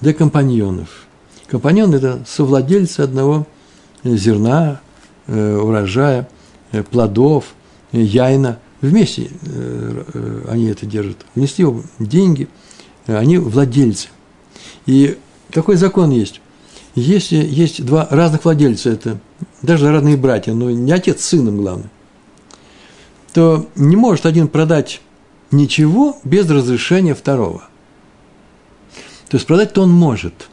для 0.00 0.14
компаньонов. 0.14 1.06
Компаньон– 1.48 1.94
это 1.94 2.22
совладельцы 2.26 3.00
одного 3.00 3.46
зерна, 4.04 4.80
э, 5.26 5.56
урожая, 5.56 6.28
э, 6.72 6.82
плодов, 6.82 7.54
яйна. 7.92 8.58
Вместе 8.80 9.30
они 10.48 10.66
это 10.66 10.86
держат. 10.86 11.18
Внесли 11.34 11.66
деньги, 11.98 12.48
они 13.06 13.38
владельцы. 13.38 14.08
И 14.86 15.18
такой 15.50 15.76
закон 15.76 16.10
есть. 16.10 16.40
Если 16.94 17.36
есть 17.36 17.84
два 17.84 18.08
разных 18.10 18.44
владельца, 18.44 18.90
это 18.90 19.20
даже 19.62 19.92
родные 19.92 20.16
братья, 20.16 20.54
но 20.54 20.70
не 20.70 20.92
отец 20.92 21.20
с 21.20 21.26
сыном, 21.26 21.58
главное, 21.58 21.90
то 23.32 23.68
не 23.76 23.96
может 23.96 24.26
один 24.26 24.48
продать 24.48 25.00
ничего 25.50 26.18
без 26.24 26.48
разрешения 26.50 27.14
второго. 27.14 27.64
То 29.28 29.36
есть 29.36 29.46
продать-то 29.46 29.82
он 29.82 29.90
может. 29.90 30.48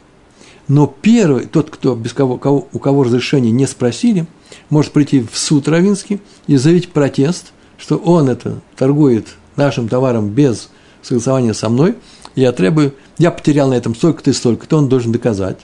Но 0.68 0.86
первый, 0.86 1.46
тот, 1.46 1.70
кто, 1.70 1.96
без 1.96 2.12
кого, 2.12 2.36
кого, 2.36 2.68
у 2.72 2.78
кого 2.78 3.04
разрешения 3.04 3.50
не 3.50 3.66
спросили, 3.66 4.26
может 4.70 4.92
прийти 4.92 5.20
в 5.20 5.38
суд 5.38 5.68
Равинский 5.68 6.20
и 6.46 6.56
заявить 6.56 6.90
протест, 6.90 7.52
что 7.78 7.96
он 7.96 8.28
это 8.28 8.60
торгует 8.76 9.28
нашим 9.56 9.88
товаром 9.88 10.30
без 10.30 10.70
согласования 11.02 11.54
со 11.54 11.68
мной, 11.68 11.96
я 12.34 12.52
требую, 12.52 12.94
я 13.18 13.30
потерял 13.30 13.68
на 13.68 13.74
этом 13.74 13.94
столько-то 13.94 14.30
и 14.30 14.32
столько-то, 14.32 14.76
он 14.76 14.88
должен 14.88 15.12
доказать 15.12 15.58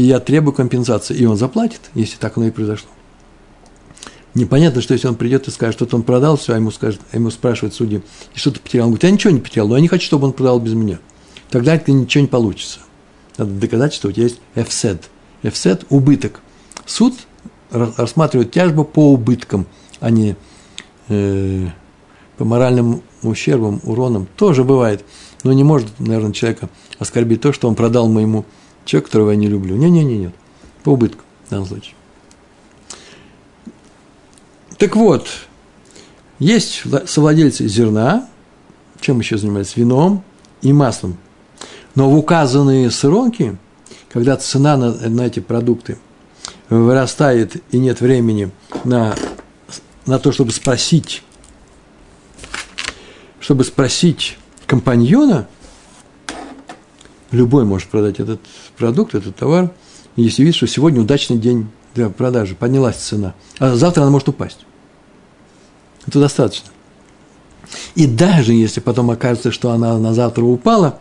и 0.00 0.04
я 0.04 0.18
требую 0.18 0.54
компенсации, 0.54 1.14
и 1.14 1.26
он 1.26 1.36
заплатит, 1.36 1.82
если 1.94 2.16
так 2.16 2.38
оно 2.38 2.46
и 2.46 2.50
произошло. 2.50 2.88
Непонятно, 4.32 4.80
что 4.80 4.94
если 4.94 5.08
он 5.08 5.16
придет 5.16 5.46
и 5.46 5.50
скажет, 5.50 5.74
что 5.74 5.94
он 5.94 6.04
продал 6.04 6.38
все, 6.38 6.54
а 6.54 6.56
ему, 6.56 6.70
скажет, 6.70 7.02
а 7.12 7.16
ему 7.16 7.30
спрашивают 7.30 7.74
судьи, 7.74 8.02
и 8.34 8.38
что 8.38 8.50
ты 8.50 8.60
потерял? 8.60 8.86
Он 8.86 8.92
говорит, 8.92 9.04
я 9.04 9.10
ничего 9.10 9.30
не 9.30 9.40
потерял, 9.40 9.68
но 9.68 9.74
я 9.74 9.82
не 9.82 9.88
хочу, 9.88 10.06
чтобы 10.06 10.26
он 10.26 10.32
продал 10.32 10.58
без 10.58 10.72
меня. 10.72 11.00
Тогда 11.50 11.74
это 11.74 11.92
ничего 11.92 12.22
не 12.22 12.28
получится. 12.28 12.78
Надо 13.36 13.50
доказать, 13.52 13.92
что 13.92 14.08
у 14.08 14.12
тебя 14.12 14.24
есть 14.24 14.40
эфсет. 14.54 15.10
Эфсет– 15.42 15.84
убыток. 15.90 16.40
Суд 16.86 17.14
рассматривает 17.70 18.52
тяжбу 18.52 18.84
по 18.84 19.12
убыткам, 19.12 19.66
а 20.00 20.10
не 20.10 20.36
э, 21.08 21.68
по 22.36 22.44
моральным 22.44 23.02
ущербам, 23.22 23.80
уронам. 23.84 24.26
Тоже 24.36 24.64
бывает. 24.64 25.04
Но 25.44 25.52
не 25.52 25.64
может, 25.64 25.88
наверное, 25.98 26.32
человека 26.32 26.68
оскорбить 26.98 27.40
то, 27.40 27.52
что 27.52 27.68
он 27.68 27.74
продал 27.74 28.08
моему 28.08 28.44
человек, 28.84 29.06
которого 29.06 29.30
я 29.30 29.36
не 29.36 29.46
люблю. 29.46 29.76
Не-не-не, 29.76 30.18
нет. 30.18 30.34
По 30.84 30.90
убытку 30.90 31.22
в 31.46 31.50
данном 31.50 31.66
случае. 31.66 31.94
Так 34.78 34.96
вот, 34.96 35.28
есть 36.38 36.84
совладельцы 37.06 37.68
зерна, 37.68 38.28
чем 39.00 39.18
еще 39.20 39.36
занимаются? 39.36 39.78
Вином 39.78 40.22
и 40.62 40.72
маслом. 40.72 41.18
Но 41.94 42.08
в 42.08 42.16
указанные 42.16 42.90
сроки, 42.90 43.58
когда 44.08 44.36
цена 44.36 44.76
на, 44.76 44.92
на 44.92 45.26
эти 45.26 45.40
продукты 45.40 45.98
вырастает 46.70 47.62
и 47.72 47.78
нет 47.78 48.00
времени 48.00 48.50
на, 48.84 49.14
на 50.06 50.18
то, 50.18 50.32
чтобы 50.32 50.52
спросить, 50.52 51.22
чтобы 53.40 53.64
спросить 53.64 54.38
компаньона– 54.66 55.46
Любой 57.30 57.64
может 57.64 57.88
продать 57.88 58.18
этот 58.18 58.40
продукт, 58.76 59.14
этот 59.14 59.36
товар, 59.36 59.70
если 60.16 60.42
видит, 60.42 60.56
что 60.56 60.66
сегодня 60.66 61.00
удачный 61.00 61.38
день 61.38 61.68
для 61.94 62.08
продажи, 62.08 62.54
поднялась 62.54 62.96
цена, 62.96 63.34
а 63.58 63.76
завтра 63.76 64.02
она 64.02 64.10
может 64.10 64.28
упасть. 64.28 64.66
Это 66.06 66.18
достаточно. 66.18 66.70
И 67.94 68.06
даже 68.06 68.52
если 68.52 68.80
потом 68.80 69.10
окажется, 69.10 69.52
что 69.52 69.70
она 69.70 69.96
на 69.98 70.12
завтра 70.12 70.42
упала, 70.42 70.98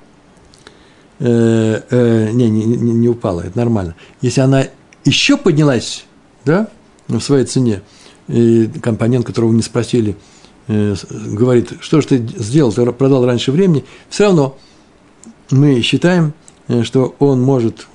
э, 1.18 1.82
э, 1.90 2.30
не, 2.32 2.48
не, 2.50 2.66
не, 2.66 3.10
упала, 3.10 3.42
это 3.42 3.58
нормально. 3.58 3.96
Если 4.22 4.42
она 4.42 4.68
еще 5.06 5.38
поднялась, 5.38 6.06
да, 6.46 6.68
в 7.08 7.20
своей 7.20 7.46
цене, 7.46 7.82
и 8.28 8.70
компонент, 8.82 9.26
которого 9.26 9.52
не 9.52 9.62
спросили, 9.62 10.16
э, 10.68 10.96
говорит, 11.12 11.74
что 11.80 12.02
же 12.02 12.08
ты 12.08 12.18
сделал, 12.38 12.72
ты 12.72 12.86
продал 12.92 13.26
раньше 13.26 13.52
времени, 13.52 13.86
все 14.10 14.26
равно– 14.26 14.58
мы 15.52 15.82
считаем, 15.82 16.34
э, 16.68 16.84
что 16.84 17.16
он 17.20 17.42
может 17.42 17.88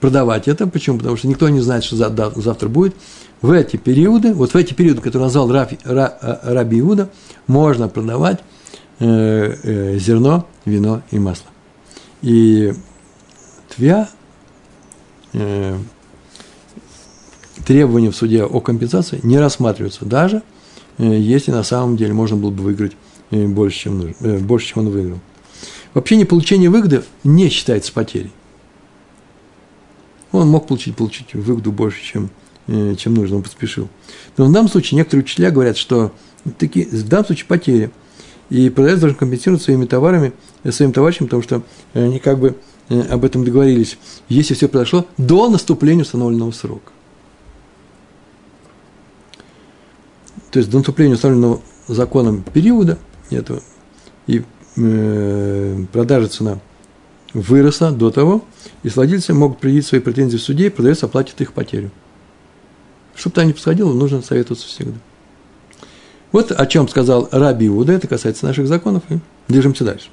продавать 0.00 0.48
это. 0.48 0.66
Почему? 0.66 0.98
Потому 0.98 1.16
что 1.16 1.28
никто 1.28 1.48
не 1.48 1.60
знает, 1.60 1.84
что 1.84 1.96
завтра 1.96 2.68
будет. 2.68 2.94
В 3.40 3.50
эти 3.50 3.76
периоды, 3.76 4.34
вот 4.34 4.52
в 4.52 4.56
эти 4.56 4.72
периоды, 4.72 5.00
которые 5.00 5.26
назвал 5.26 5.50
Рафи, 5.50 5.78
Ра, 5.84 6.18
э, 6.20 6.54
Раби 6.54 6.80
Иуда, 6.80 7.10
можно 7.46 7.88
продавать 7.88 8.40
зерно, 9.00 10.46
вино 10.64 11.02
и 11.10 11.18
масло. 11.18 11.46
И 12.20 12.72
твя, 13.74 14.08
э, 15.32 15.78
требования 17.64 18.10
в 18.10 18.16
суде 18.16 18.44
о 18.44 18.60
компенсации 18.60 19.20
не 19.22 19.38
рассматриваются, 19.38 20.04
даже 20.04 20.42
э, 20.98 21.04
если 21.04 21.50
на 21.50 21.62
самом 21.62 21.96
деле 21.96 22.12
можно 22.12 22.36
было 22.36 22.50
бы 22.50 22.62
выиграть 22.62 22.92
э, 23.30 23.46
больше, 23.46 23.78
чем, 23.78 23.98
нужно, 23.98 24.14
э, 24.20 24.38
больше, 24.38 24.68
чем 24.68 24.86
он 24.86 24.90
выиграл. 24.90 25.20
Вообще 25.94 26.16
не 26.16 26.24
получение 26.24 26.70
выгоды 26.70 27.02
не 27.22 27.48
считается 27.48 27.92
потерей. 27.92 28.32
Он 30.32 30.48
мог 30.48 30.66
получить, 30.66 30.96
получить 30.96 31.34
выгоду 31.34 31.70
больше, 31.70 32.02
чем, 32.02 32.30
чем 32.96 33.12
нужно, 33.12 33.36
он 33.36 33.42
поспешил. 33.42 33.90
Но 34.38 34.46
в 34.46 34.52
данном 34.52 34.70
случае 34.70 34.96
некоторые 34.96 35.24
учителя 35.24 35.50
говорят, 35.50 35.76
что 35.76 36.12
такие, 36.58 36.86
в 36.86 37.08
данном 37.08 37.26
случае 37.26 37.44
потеря. 37.46 37.90
И 38.48 38.70
продавец 38.70 39.00
должен 39.00 39.18
компенсировать 39.18 39.62
своими 39.62 39.84
товарами, 39.84 40.32
своим 40.70 40.92
товарищам, 40.92 41.26
потому 41.26 41.42
что 41.42 41.62
они 41.92 42.18
как 42.18 42.38
бы 42.38 42.56
об 43.00 43.24
этом 43.24 43.44
договорились, 43.44 43.98
если 44.28 44.54
все 44.54 44.68
произошло 44.68 45.06
до 45.16 45.48
наступления 45.48 46.02
установленного 46.02 46.50
срока. 46.52 46.92
То 50.50 50.58
есть 50.58 50.70
до 50.70 50.78
наступления 50.78 51.14
установленного 51.14 51.62
законом 51.88 52.44
периода 52.52 52.98
этого, 53.30 53.62
и 54.26 54.42
Э, 54.76 55.84
продажа 55.92 56.28
цена 56.28 56.58
выросла 57.34 57.92
до 57.92 58.10
того, 58.10 58.44
и 58.82 58.88
владельцы 58.88 59.34
могут 59.34 59.58
предъявить 59.58 59.86
свои 59.86 60.00
претензии 60.00 60.38
в 60.38 60.42
суде, 60.42 60.66
и 60.66 60.70
продавец 60.70 61.02
оплатит 61.02 61.40
их 61.40 61.52
потерю. 61.52 61.90
Чтобы 63.14 63.34
там 63.34 63.46
не 63.46 63.52
происходило, 63.52 63.92
нужно 63.92 64.22
советоваться 64.22 64.66
всегда. 64.66 64.98
Вот 66.30 66.52
о 66.52 66.66
чем 66.66 66.88
сказал 66.88 67.28
Раби 67.30 67.66
Иуда, 67.66 67.92
это 67.92 68.08
касается 68.08 68.46
наших 68.46 68.66
законов, 68.66 69.02
и 69.10 69.18
движемся 69.48 69.84
дальше. 69.84 70.08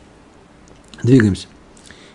Двигаемся. 1.04 1.48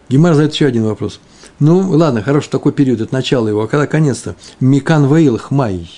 Гемар 0.09 0.35
задает 0.35 0.53
еще 0.53 0.67
один 0.67 0.85
вопрос. 0.85 1.21
Ну, 1.61 1.79
ладно, 1.90 2.23
хорошо, 2.23 2.49
такой 2.51 2.73
период, 2.73 3.01
это 3.01 3.14
начало 3.14 3.49
его, 3.49 3.62
а 3.62 3.69
когда 3.69 3.87
конец-то? 3.87 4.35
Микан 4.61 5.07
Ваилах 5.07 5.51
Май. 5.51 5.88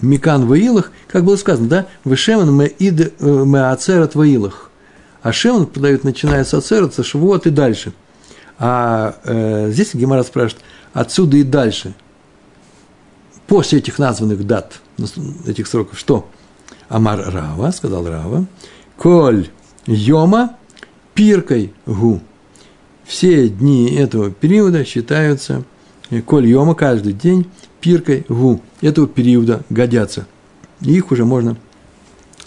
Микан 0.00 0.46
Ваилах, 0.46 0.92
как 1.08 1.24
было 1.24 1.36
сказано, 1.36 1.68
да? 1.68 1.86
Вышеман 2.04 2.52
Меид 2.54 3.00
э, 3.00 3.44
Меацерат 3.44 4.14
Ваилах. 4.14 4.70
А 5.22 5.32
Шемон 5.32 5.66
подают, 5.66 6.02
начиная 6.02 6.44
с 6.44 6.52
Ацерца, 6.52 7.04
Швуот 7.04 7.46
и 7.46 7.50
дальше. 7.50 7.92
А 8.58 9.16
э, 9.24 9.70
здесь 9.70 9.94
Гемара 9.94 10.24
спрашивает, 10.24 10.64
отсюда 10.92 11.36
и 11.36 11.44
дальше. 11.44 11.94
После 13.46 13.78
этих 13.78 13.98
названных 13.98 14.46
дат, 14.46 14.80
этих 15.46 15.66
сроков, 15.66 15.98
что? 15.98 16.28
Амар 16.88 17.20
Рава, 17.30 17.70
сказал 17.70 18.06
Рава, 18.06 18.46
Коль 18.96 19.48
Йома 19.86 20.56
пиркой 21.14 21.72
гу. 21.86 22.20
Все 23.12 23.50
дни 23.50 23.94
этого 23.94 24.30
периода 24.30 24.86
считаются, 24.86 25.64
э, 26.08 26.22
Коль 26.22 26.46
Йома 26.46 26.74
каждый 26.74 27.12
день 27.12 27.46
пиркой 27.78 28.24
гу. 28.26 28.62
Этого 28.80 29.06
периода 29.06 29.62
годятся. 29.68 30.26
И 30.80 30.94
их 30.94 31.12
уже 31.12 31.26
можно 31.26 31.58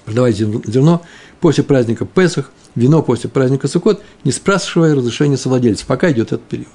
продавать 0.06 0.38
зерно 0.38 1.04
после 1.40 1.64
праздника 1.64 2.06
Песах– 2.06 2.52
вино 2.76 3.04
после 3.04 3.30
праздника 3.30 3.68
Суккот, 3.68 4.02
не 4.24 4.32
спрашивая 4.32 4.96
разрешения 4.96 5.38
совладельца, 5.38 5.86
пока 5.86 6.12
идет 6.12 6.34
этот 6.34 6.42
период. 6.42 6.68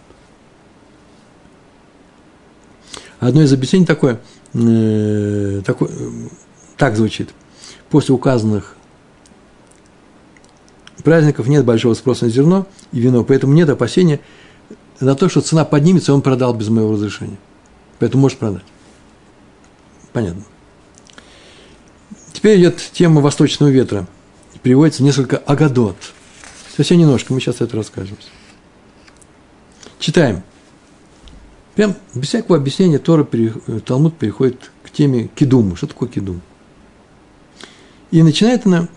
Одно 3.18 3.42
из 3.42 3.52
объяснений 3.52 3.86
такое, 3.86 4.20
э, 4.54 5.62
такое 5.66 5.90
так 6.76 6.94
звучит. 6.94 7.30
После 7.90 8.14
указанных 8.14 8.76
праздников 11.02 11.46
нет 11.48 11.64
большого 11.64 11.94
спроса 11.94 12.26
на 12.26 12.30
зерно 12.30 12.66
и 12.92 13.00
вино, 13.00 13.24
поэтому 13.24 13.52
нет 13.54 13.68
опасения 13.68 14.20
на 15.00 15.14
то, 15.14 15.28
что 15.28 15.40
цена 15.40 15.64
поднимется, 15.64 16.12
он 16.12 16.22
продал 16.22 16.54
без 16.54 16.68
моего 16.68 16.92
разрешения. 16.92 17.38
Поэтому 17.98 18.22
может 18.22 18.38
продать. 18.38 18.64
Понятно. 20.12 20.42
Теперь 22.32 22.60
идет 22.60 22.76
тема 22.92 23.20
восточного 23.20 23.70
ветра. 23.70 24.06
Переводится 24.62 25.02
несколько 25.02 25.38
агадот. 25.38 25.96
Совсем 26.76 26.98
немножко, 26.98 27.32
мы 27.32 27.40
сейчас 27.40 27.60
это 27.60 27.76
расскажем. 27.76 28.16
Читаем. 29.98 30.42
Прям 31.74 31.94
без 32.14 32.28
всякого 32.28 32.58
объяснения 32.58 32.98
Тора, 32.98 33.26
Талмуд 33.84 34.16
переходит 34.18 34.70
к 34.82 34.90
теме 34.90 35.28
кидуму. 35.34 35.76
Что 35.76 35.86
такое 35.86 36.08
кидум? 36.08 36.40
И 38.10 38.22
начинает 38.22 38.66
она 38.66 38.88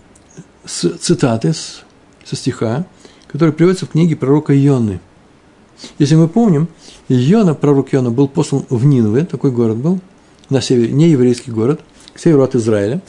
с 0.64 0.88
цитаты, 0.98 1.52
с, 1.52 1.84
со 2.24 2.36
стиха, 2.36 2.86
который 3.26 3.52
приводится 3.52 3.86
в 3.86 3.90
книге 3.90 4.16
пророка 4.16 4.54
Ионы. 4.54 5.00
Если 5.98 6.14
мы 6.14 6.28
помним, 6.28 6.68
Иона, 7.08 7.54
пророк 7.54 7.94
Иона, 7.94 8.10
был 8.10 8.28
послан 8.28 8.64
в 8.68 8.84
Нинве, 8.84 9.24
такой 9.24 9.50
город 9.50 9.76
был, 9.76 10.00
на 10.50 10.60
севере, 10.60 10.92
не 10.92 11.08
еврейский 11.08 11.50
город, 11.50 11.80
к 12.14 12.18
северу 12.18 12.42
от 12.42 12.54
Израиля. 12.54 13.02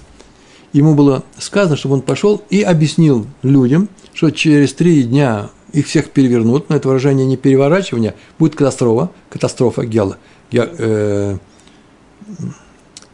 Ему 0.74 0.96
было 0.96 1.24
сказано, 1.38 1.78
чтобы 1.78 1.96
он 1.96 2.02
пошел 2.02 2.42
и 2.50 2.62
объяснил 2.62 3.26
людям, 3.44 3.88
что 4.14 4.32
через 4.32 4.74
три 4.74 5.04
дня 5.04 5.50
их 5.72 5.88
всех 5.88 6.10
перевернут, 6.10 6.70
но 6.70 6.76
это 6.76 6.88
выражение 6.88 7.26
не 7.26 7.38
переворачивания, 7.38 8.16
будет 8.40 8.56
катастрофа, 8.56 9.12
катастрофа 9.30 9.86
гела, 9.86 10.18
ге, 10.52 10.70
э, 10.78 11.38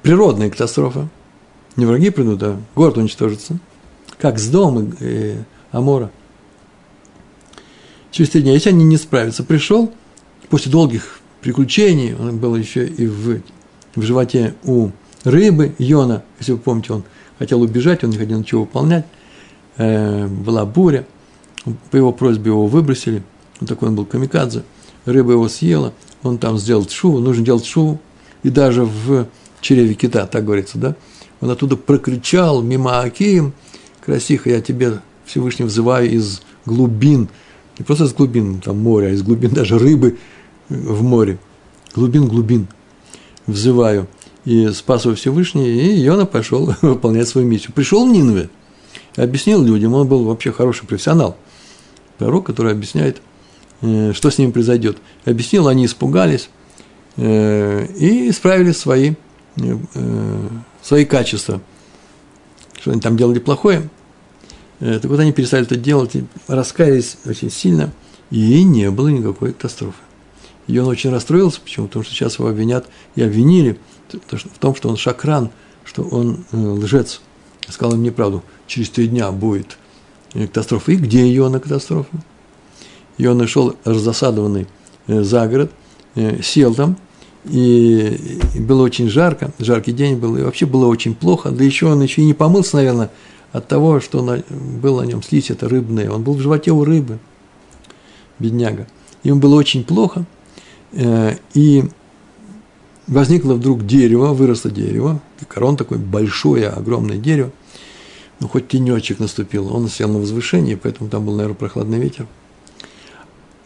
природная 0.01 0.49
катастрофа. 0.49 1.09
Не 1.75 1.85
враги 1.85 2.09
придут, 2.09 2.43
а 2.43 2.59
город 2.75 2.97
уничтожится. 2.97 3.57
Как 4.19 4.39
с 4.39 4.47
домом 4.47 4.93
э, 4.99 5.37
Амора. 5.71 6.11
Через 8.11 8.29
три 8.29 8.41
дня, 8.41 8.53
если 8.53 8.69
они 8.69 8.83
не 8.83 8.97
справятся, 8.97 9.43
пришел, 9.43 9.91
после 10.49 10.71
долгих 10.71 11.19
приключений, 11.39 12.13
он 12.13 12.37
был 12.37 12.55
еще 12.55 12.85
и 12.85 13.07
в, 13.07 13.41
в 13.95 14.01
животе 14.01 14.55
у 14.63 14.89
рыбы, 15.23 15.73
Йона, 15.77 16.23
если 16.39 16.53
вы 16.53 16.57
помните, 16.57 16.93
он 16.93 17.03
хотел 17.39 17.61
убежать, 17.61 18.03
он 18.03 18.09
не 18.09 18.17
хотел 18.17 18.39
ничего 18.39 18.61
выполнять, 18.61 19.05
э, 19.77 20.27
была 20.27 20.65
буря, 20.65 21.05
по 21.89 21.95
его 21.95 22.11
просьбе 22.11 22.51
его 22.51 22.67
выбросили, 22.67 23.23
он 23.59 23.67
такой 23.67 23.89
он 23.89 23.95
был 23.95 24.05
камикадзе, 24.05 24.63
рыба 25.05 25.31
его 25.31 25.47
съела, 25.47 25.93
он 26.21 26.37
там 26.37 26.57
сделал 26.57 26.87
шуву, 26.87 27.19
нужно 27.19 27.45
делать 27.45 27.65
шуву, 27.65 27.99
и 28.43 28.49
даже 28.49 28.83
в 28.83 29.27
чреве 29.61 29.93
кита, 29.93 30.25
так 30.27 30.43
говорится, 30.43 30.77
да, 30.77 30.95
он 31.39 31.49
оттуда 31.49 31.77
прокричал 31.77 32.61
мимо 32.61 32.99
Акием, 33.01 33.53
красиха, 34.03 34.49
я 34.49 34.61
тебе 34.61 34.99
Всевышний 35.25 35.65
взываю 35.65 36.09
из 36.09 36.41
глубин, 36.65 37.29
не 37.77 37.85
просто 37.85 38.05
из 38.05 38.13
глубин 38.13 38.59
там 38.59 38.79
моря, 38.79 39.07
а 39.07 39.09
из 39.11 39.23
глубин 39.23 39.51
даже 39.51 39.77
рыбы 39.77 40.17
в 40.69 41.03
море, 41.03 41.37
глубин 41.93 42.27
глубин 42.27 42.67
взываю, 43.47 44.07
и 44.45 44.69
спас 44.69 45.05
его 45.05 45.15
Всевышний, 45.15 45.69
и 45.69 46.05
Иона 46.05 46.25
пошел 46.25 46.73
выполнять 46.81 47.27
свою 47.27 47.47
миссию. 47.47 47.73
Пришел 47.73 48.07
в 48.07 48.11
Нинве, 48.11 48.49
объяснил 49.15 49.63
людям, 49.63 49.93
он 49.93 50.07
был 50.07 50.23
вообще 50.25 50.51
хороший 50.51 50.85
профессионал, 50.85 51.37
пророк, 52.17 52.45
который 52.45 52.71
объясняет, 52.71 53.21
э, 53.81 54.13
что 54.13 54.29
с 54.29 54.37
ними 54.37 54.51
произойдет. 54.51 54.97
Объяснил, 55.25 55.67
они 55.67 55.85
испугались 55.85 56.49
э, 57.17 57.87
и 57.97 58.29
исправили 58.29 58.71
свои, 58.71 59.13
э, 59.57 60.47
свои 60.81 61.05
качества. 61.05 61.61
Что 62.79 62.91
они 62.91 63.01
там 63.01 63.15
делали 63.15 63.37
плохое. 63.37 63.89
Так 64.81 65.05
вот 65.05 65.19
они 65.19 65.31
перестали 65.31 65.63
это 65.63 65.75
делать, 65.75 66.13
раскаялись 66.47 67.17
очень 67.25 67.51
сильно, 67.51 67.93
и 68.31 68.63
не 68.63 68.89
было 68.89 69.09
никакой 69.09 69.53
катастрофы. 69.53 70.01
И 70.67 70.77
он 70.79 70.87
очень 70.87 71.11
расстроился, 71.11 71.61
почему? 71.61 71.87
Потому 71.87 72.03
что 72.03 72.13
сейчас 72.13 72.39
его 72.39 72.49
обвинят 72.49 72.87
и 73.15 73.21
обвинили 73.21 73.77
в 74.11 74.57
том, 74.59 74.75
что 74.75 74.89
он 74.89 74.97
шакран, 74.97 75.51
что 75.85 76.01
он 76.03 76.45
лжец. 76.51 77.21
Сказал 77.69 77.93
им 77.95 78.03
неправду. 78.03 78.43
Через 78.67 78.89
три 78.89 79.07
дня 79.07 79.31
будет 79.31 79.77
катастрофа. 80.33 80.93
И 80.93 80.95
где 80.95 81.35
Иона 81.35 81.59
катастрофа? 81.59 82.09
Иона 83.17 83.47
шел 83.47 83.75
разосадованный 83.83 84.67
э, 85.07 85.21
за 85.21 85.47
город, 85.47 85.71
э, 86.15 86.41
сел 86.41 86.73
там, 86.73 86.97
и 87.45 88.39
было 88.55 88.83
очень 88.83 89.09
жарко, 89.09 89.51
жаркий 89.59 89.91
день 89.91 90.15
был, 90.15 90.37
и 90.37 90.41
вообще 90.41 90.65
было 90.65 90.87
очень 90.87 91.15
плохо, 91.15 91.51
да 91.51 91.63
еще 91.63 91.87
он 91.87 92.01
еще 92.01 92.21
и 92.21 92.25
не 92.25 92.33
помылся, 92.33 92.77
наверное, 92.77 93.11
от 93.51 93.67
того, 93.67 93.99
что 93.99 94.21
на, 94.23 94.43
было 94.49 95.01
на 95.01 95.07
нем 95.07 95.23
слизь 95.23 95.49
это 95.49 95.67
рыбная, 95.67 96.09
он 96.09 96.23
был 96.23 96.33
в 96.35 96.39
животе 96.39 96.71
у 96.71 96.83
рыбы, 96.83 97.19
бедняга. 98.39 98.87
Ему 99.23 99.39
было 99.39 99.55
очень 99.55 99.83
плохо, 99.83 100.25
э, 100.93 101.35
и 101.53 101.83
возникло 103.07 103.53
вдруг 103.53 103.85
дерево, 103.85 104.33
выросло 104.33 104.71
дерево, 104.71 105.21
корон 105.47 105.77
такое 105.77 105.99
большое, 105.99 106.69
огромное 106.69 107.17
дерево, 107.17 107.51
ну, 108.39 108.47
хоть 108.47 108.67
тенечек 108.67 109.19
наступил, 109.19 109.73
он 109.73 109.87
сел 109.87 110.09
на 110.09 110.17
возвышении, 110.17 110.75
поэтому 110.75 111.09
там 111.09 111.25
был, 111.25 111.35
наверное, 111.35 111.55
прохладный 111.55 111.99
ветер. 111.99 112.25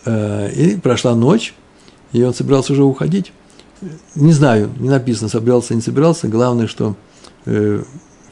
Э, 0.04 0.52
и 0.52 0.76
прошла 0.78 1.16
ночь, 1.16 1.54
и 2.12 2.22
он 2.24 2.34
собирался 2.34 2.74
уже 2.74 2.84
уходить. 2.84 3.32
Не 4.16 4.34
знаю, 4.34 4.72
не 4.80 4.90
написано, 4.90 5.30
собирался, 5.30 5.76
не 5.76 5.82
собирался. 5.82 6.28
Главное, 6.28 6.68
что 6.68 6.96
э, 7.46 7.84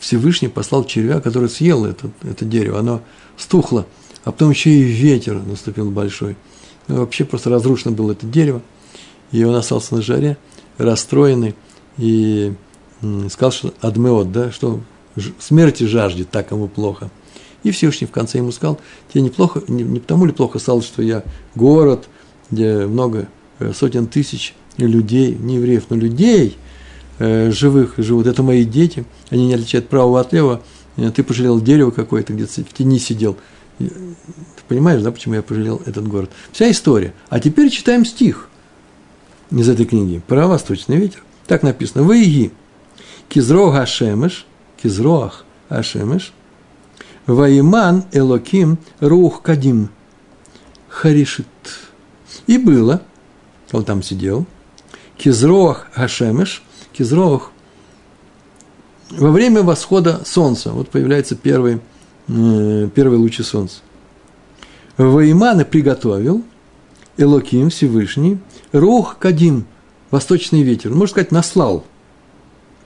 Всевышний 0.04 0.50
послал 0.50 0.84
червя, 0.84 1.22
который 1.22 1.48
съел 1.48 1.86
это, 1.86 2.12
это 2.24 2.44
дерево. 2.44 2.80
Оно 2.80 3.02
стухло, 3.38 3.86
а 4.26 4.34
потом 4.34 4.50
еще 4.50 4.70
и 4.70 4.82
ветер 4.82 5.42
наступил 5.42 5.92
большой. 5.92 6.36
Ну, 6.90 6.98
вообще 6.98 7.24
просто 7.24 7.50
разрушено 7.50 7.96
было 7.96 8.12
это 8.12 8.28
дерево. 8.28 8.62
И 9.32 9.46
он 9.46 9.56
остался 9.56 9.96
на 9.96 10.02
жаре, 10.02 10.36
расстроенный, 10.78 11.56
и 11.98 12.54
сказал, 13.30 13.52
что 13.54 13.74
адмеот, 13.80 14.34
да, 14.34 14.52
что 14.52 14.82
смерти 15.40 15.86
жаждет, 15.86 16.30
так 16.30 16.52
ему 16.52 16.68
плохо. 16.68 17.10
И 17.64 17.72
Всевышний 17.72 18.06
в 18.06 18.12
конце 18.12 18.40
ему 18.40 18.52
сказал, 18.52 18.82
тебе 19.14 19.24
неплохо, 19.24 19.64
не, 19.70 19.84
не 19.84 20.02
потому 20.02 20.26
ли 20.26 20.34
плохо 20.34 20.60
стало, 20.60 20.82
что 20.82 21.02
я 21.02 21.24
город, 21.56 22.10
где 22.52 22.88
много 22.88 23.30
э, 23.60 23.72
сотен 23.74 24.08
тысяч 24.08 24.54
людей, 24.76 25.34
не 25.34 25.56
евреев, 25.56 25.86
но 25.88 25.96
людей 25.96 26.58
живых 27.52 27.96
живут, 27.98 28.28
это 28.28 28.44
мои 28.44 28.64
дети, 28.66 29.06
они 29.30 29.48
не 29.48 29.54
отличают 29.54 29.90
правого 29.90 30.20
от 30.20 30.34
левого, 30.34 30.62
э, 30.98 31.12
ты 31.12 31.24
пожалел 31.24 31.62
дерево 31.62 31.92
какое-то, 31.92 32.34
где-то 32.34 32.64
в 32.64 32.74
тени 32.74 33.00
сидел. 33.00 33.38
Ты 33.80 33.90
понимаешь, 34.68 35.02
да, 35.02 35.12
почему 35.12 35.36
я 35.36 35.42
пожалел 35.42 35.82
этот 35.86 36.08
город? 36.08 36.30
Вся 36.52 36.70
история. 36.70 37.14
А 37.30 37.40
теперь 37.40 37.70
читаем 37.70 38.06
стих 38.06 38.50
из 39.52 39.68
этой 39.68 39.86
книги 39.86 40.22
про 40.28 40.48
восточный 40.48 40.98
ветер. 40.98 41.24
Так 41.48 41.64
написано. 41.64 42.04
Выеги. 42.04 42.52
Кизро 43.30 43.72
Гашемеш– 43.72 44.46
кизроах 44.84 45.46
ашемеш, 45.70 46.34
ваиман 47.26 48.04
элоким 48.12 48.78
рух 49.00 49.42
кадим 49.42 49.90
харишит. 50.90 51.48
И 52.48 52.58
было, 52.58 53.02
он 53.72 53.86
там 53.86 54.04
сидел, 54.04 54.46
кизроах 55.18 55.88
ашемеш, 55.96 56.64
кизроах, 56.94 57.52
во 59.10 59.32
время 59.32 59.62
восхода 59.64 60.22
солнца, 60.26 60.72
вот 60.72 60.90
появляется 60.90 61.36
первый, 61.36 61.80
э, 62.28 62.90
первый 62.94 63.18
лучи 63.18 63.44
солнца. 63.44 63.82
Ваимана 64.98 65.66
приготовил, 65.66 66.44
Элоким 67.18 67.70
Всевышний, 67.70 68.40
Рух 68.72 69.18
Кадим, 69.20 69.66
восточный 70.10 70.64
ветер, 70.64 70.92
можно 70.92 71.08
сказать, 71.08 71.32
наслал, 71.32 71.86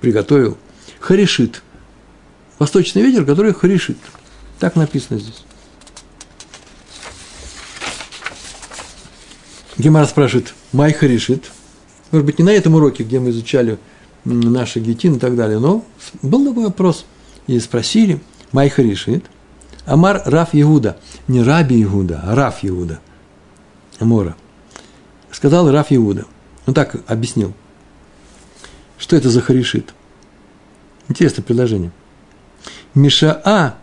приготовил, 0.01 0.57
Харишит, 0.99 1.61
Восточный 2.59 3.03
ветер, 3.03 3.25
который 3.25 3.53
хришит. 3.53 3.97
Так 4.59 4.75
написано 4.75 5.19
здесь. 5.19 5.43
Гемара 9.77 10.07
спрашивает, 10.07 10.55
Май 10.71 10.91
харишит. 10.91 11.51
Может 12.11 12.25
быть, 12.25 12.39
не 12.39 12.45
на 12.45 12.49
этом 12.49 12.73
уроке, 12.73 13.03
где 13.03 13.19
мы 13.19 13.29
изучали 13.29 13.77
наши 14.27 14.79
гетин 14.79 15.15
и 15.15 15.19
так 15.19 15.35
далее, 15.35 15.59
но 15.59 15.83
был 16.21 16.45
такой 16.45 16.65
вопрос. 16.65 17.05
И 17.47 17.59
спросили, 17.59 18.19
Май 18.51 18.69
харишит. 18.69 19.25
Амар 19.85 20.21
Раф 20.25 20.49
Иуда. 20.51 20.97
Не 21.27 21.41
Раби 21.41 21.81
Иуда, 21.83 22.21
а 22.23 22.35
Раф 22.35 22.59
Иуда. 22.63 22.99
Амора. 23.99 24.35
Сказал 25.31 25.71
Раф 25.71 25.87
Иуда. 25.91 26.25
Он 26.65 26.73
так 26.73 26.95
объяснил. 27.07 27.53
Что 28.97 29.15
это 29.15 29.29
за 29.29 29.41
харишит? 29.41 29.93
Интересное 31.07 31.43
предложение– 31.43 31.91
Мишаа 32.97 33.75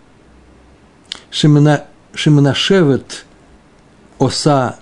Шиманашевет 1.30 3.26
Оса 4.18 4.76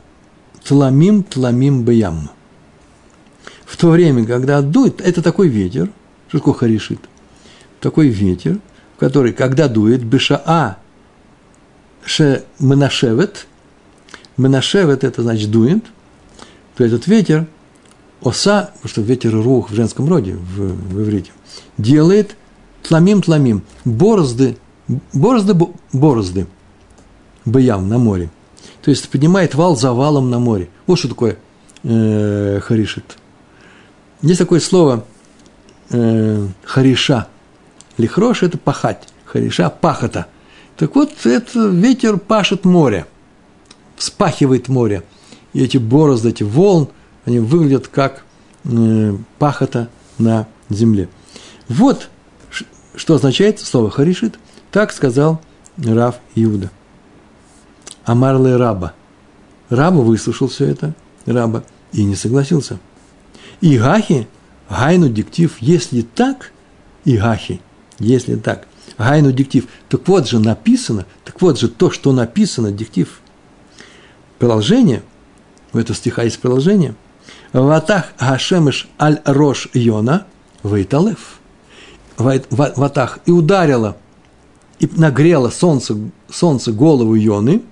Тламим 0.64 1.22
Тламим 1.22 1.84
Баям. 1.84 2.30
В 3.72 3.78
то 3.78 3.88
время, 3.88 4.26
когда 4.26 4.60
дует, 4.60 5.00
это 5.00 5.22
такой 5.22 5.48
ветер, 5.48 5.88
что 6.28 6.38
такое 6.40 6.52
харишит? 6.52 6.98
Такой 7.80 8.08
ветер, 8.08 8.58
который, 8.98 9.32
когда 9.32 9.66
дует, 9.66 10.04
Бешаа 10.04 10.76
Ше 12.04 12.44
Менашевет, 12.58 13.46
Менашевет 14.36 15.04
это 15.04 15.22
значит 15.22 15.50
дует, 15.50 15.82
то 16.76 16.84
этот 16.84 17.06
ветер, 17.06 17.46
оса, 18.22 18.72
потому 18.74 18.90
что 18.90 19.00
ветер 19.00 19.32
рух 19.32 19.70
в 19.70 19.74
женском 19.74 20.06
роде 20.06 20.34
в, 20.34 20.58
в 20.58 21.02
иврите, 21.02 21.32
делает 21.78 22.36
Тламим, 22.82 23.22
тламим. 23.22 23.62
Борозды, 23.86 24.58
борозды, 25.14 25.54
борозды. 25.94 26.46
Баям 27.46 27.88
на 27.88 27.96
море. 27.96 28.28
То 28.82 28.90
есть 28.90 29.08
поднимает 29.08 29.54
вал 29.54 29.76
за 29.76 29.94
валом 29.94 30.28
на 30.28 30.38
море. 30.40 30.68
Вот 30.86 30.98
что 30.98 31.08
такое 31.08 31.38
э, 31.84 32.60
харишит. 32.62 33.16
Есть 34.22 34.38
такое 34.38 34.60
слово 34.60 35.04
э, 35.90 36.46
хариша. 36.64 37.26
Лихрош– 37.98 38.42
это 38.44 38.56
пахать. 38.56 39.08
Хариша– 39.24 39.68
пахота. 39.80 40.26
Так 40.76 40.94
вот, 40.94 41.10
это 41.24 41.66
ветер 41.68 42.16
пашет 42.16 42.64
море, 42.64 43.06
вспахивает 43.96 44.68
море. 44.68 45.02
И 45.52 45.62
эти 45.62 45.76
борозды, 45.76 46.30
эти 46.30 46.42
волн, 46.42 46.88
они 47.24 47.40
выглядят 47.40 47.88
как 47.88 48.24
э, 48.64 49.16
пахота 49.38 49.88
на 50.18 50.46
земле. 50.70 51.08
Вот 51.68 52.08
что 52.94 53.14
означает 53.14 53.60
слово 53.60 53.90
харишит. 53.90 54.38
Так 54.70 54.92
сказал 54.92 55.40
Рав 55.76 56.16
Иуда. 56.34 56.70
Амарле 58.04 58.56
раба. 58.56 58.94
Раба 59.68 59.98
выслушал 59.98 60.48
все 60.48 60.66
это, 60.66 60.94
раба, 61.24 61.64
и 61.92 62.04
не 62.04 62.14
согласился. 62.14 62.78
И 63.62 63.78
Гахи, 63.78 64.26
Гайну 64.68 65.08
диктив, 65.08 65.56
если 65.60 66.02
так, 66.02 66.52
и 67.04 67.16
Гахи, 67.16 67.60
если 67.98 68.34
так, 68.34 68.66
Гайну 68.98 69.32
диктив, 69.32 69.66
так 69.88 70.06
вот 70.08 70.28
же 70.28 70.40
написано, 70.40 71.06
так 71.24 71.40
вот 71.40 71.58
же 71.58 71.68
то, 71.68 71.90
что 71.90 72.12
написано, 72.12 72.72
диктив. 72.72 73.20
Продолжение, 74.38 75.02
у 75.72 75.78
этого 75.78 75.96
стиха 75.96 76.24
есть 76.24 76.40
продолжение. 76.40 76.96
Ватах 77.52 78.12
Гашемыш 78.18 78.88
аль 79.00 79.20
Рош 79.24 79.68
Йона 79.74 80.26
Вейталев. 80.64 81.38
Ватах 82.18 83.20
и 83.26 83.30
ударила 83.30 83.96
и 84.80 84.90
нагрело 84.96 85.50
солнце, 85.50 85.96
солнце 86.28 86.72
голову 86.72 87.14
Йоны, 87.14 87.62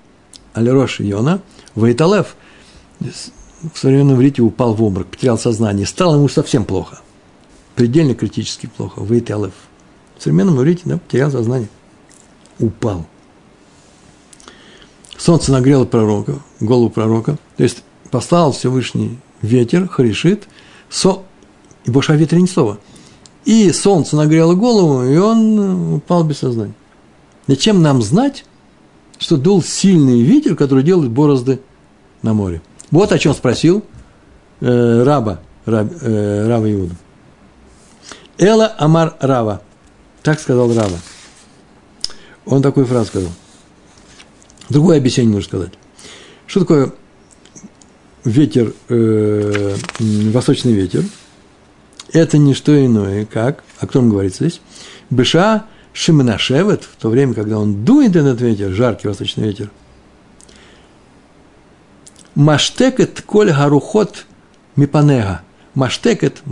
аль 0.57 0.69
Рош 0.69 1.01
Йона, 1.01 1.41
Вейталев. 1.75 2.37
В 3.73 3.79
современном 3.79 4.17
иврите 4.17 4.43
упал 4.43 4.75
в 4.75 4.83
обморок, 4.83 5.09
потерял 5.09 5.39
сознание. 5.39 5.87
Стало 5.87 6.17
ему 6.17 6.29
совсем 6.29 6.65
плохо. 6.65 7.01
Предельно 7.75 8.15
критически 8.15 8.67
плохо. 8.67 9.03
Вейталев 9.03 9.53
в 10.21 10.23
современном 10.23 10.59
иврите, 10.59 10.83
да, 10.85 10.99
потерял 10.99 11.31
сознание, 11.31 11.69
упал. 12.59 13.07
Солнце 15.17 15.51
нагрело 15.51 15.87
пророка, 15.87 16.41
голову 16.61 16.91
пророка, 16.91 17.39
то 17.57 17.63
есть 17.63 17.83
послал 18.11 18.53
Всевышний 18.53 19.19
ветер, 19.41 19.89
харишит, 19.89 20.47
со... 20.91 21.23
и 21.85 21.91
больше 21.91 22.13
о 22.13 22.17
ветре 22.17 22.41
ни 22.41 22.47
слова. 22.47 22.79
И 23.47 23.71
солнце 23.73 24.17
нагрело 24.17 24.55
голову, 24.55 25.05
и 25.05 25.17
он 25.17 25.95
упал 25.95 26.23
без 26.25 26.39
сознания. 26.39 26.75
Зачем 27.47 27.81
нам 27.81 28.03
знать, 28.03 28.45
что 29.19 29.39
дул 29.39 29.63
сильный 29.63 30.21
ветер, 30.21 30.55
который 30.55 30.85
делает 30.85 31.11
борозды 31.11 31.61
на 32.21 32.35
море? 32.35 32.61
Вот 32.91 33.13
о 33.13 33.19
чем 33.19 33.35
спросил 33.35 33.85
э, 34.61 35.03
раба, 35.05 35.41
раб, 35.65 35.93
э, 36.01 36.49
Рава 36.49 36.73
Иуда. 36.73 36.95
Эла 38.39 38.75
Амар 38.79 39.17
Рава. 39.21 39.63
Так 40.23 40.41
сказал 40.41 40.75
Рава. 40.75 40.99
Он 42.47 42.63
такую 42.63 42.87
фразу 42.87 43.07
сказал. 43.07 43.31
Другое 44.69 44.99
объяснение 44.99 45.33
можно 45.33 45.47
сказать. 45.47 45.73
Что 46.47 46.61
такое 46.61 46.93
ветер, 48.25 48.75
э, 48.89 49.77
восточный 49.99 50.73
ветер? 50.73 51.05
Это 52.13 52.39
не 52.39 52.55
что 52.55 52.85
иное, 52.85 53.25
как, 53.25 53.63
о 53.79 53.87
котором 53.87 54.11
говорится 54.11 54.45
здесь, 54.49 54.61
Быша 55.11 55.67
Шиманашевет, 55.93 56.85
в 56.85 56.97
то 57.01 57.09
время, 57.09 57.35
когда 57.35 57.59
он 57.59 57.85
дует 57.85 58.17
этот 58.17 58.41
ветер, 58.41 58.71
жаркий 58.73 59.07
восточный 59.07 59.45
ветер, 59.45 59.71
Маштекет 62.41 63.21
коль 63.21 63.53
гарухот 63.53 64.25
мипанега. 64.75 65.43
Маштекет, 65.75 66.43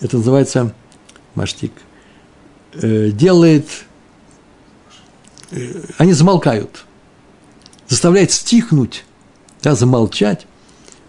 это 0.00 0.16
называется 0.16 0.74
маштик, 1.36 1.70
э, 2.72 3.10
делает, 3.12 3.68
э, 5.52 5.84
они 5.98 6.14
замолкают, 6.14 6.84
заставляет 7.86 8.32
стихнуть, 8.32 9.04
да, 9.62 9.76
замолчать 9.76 10.48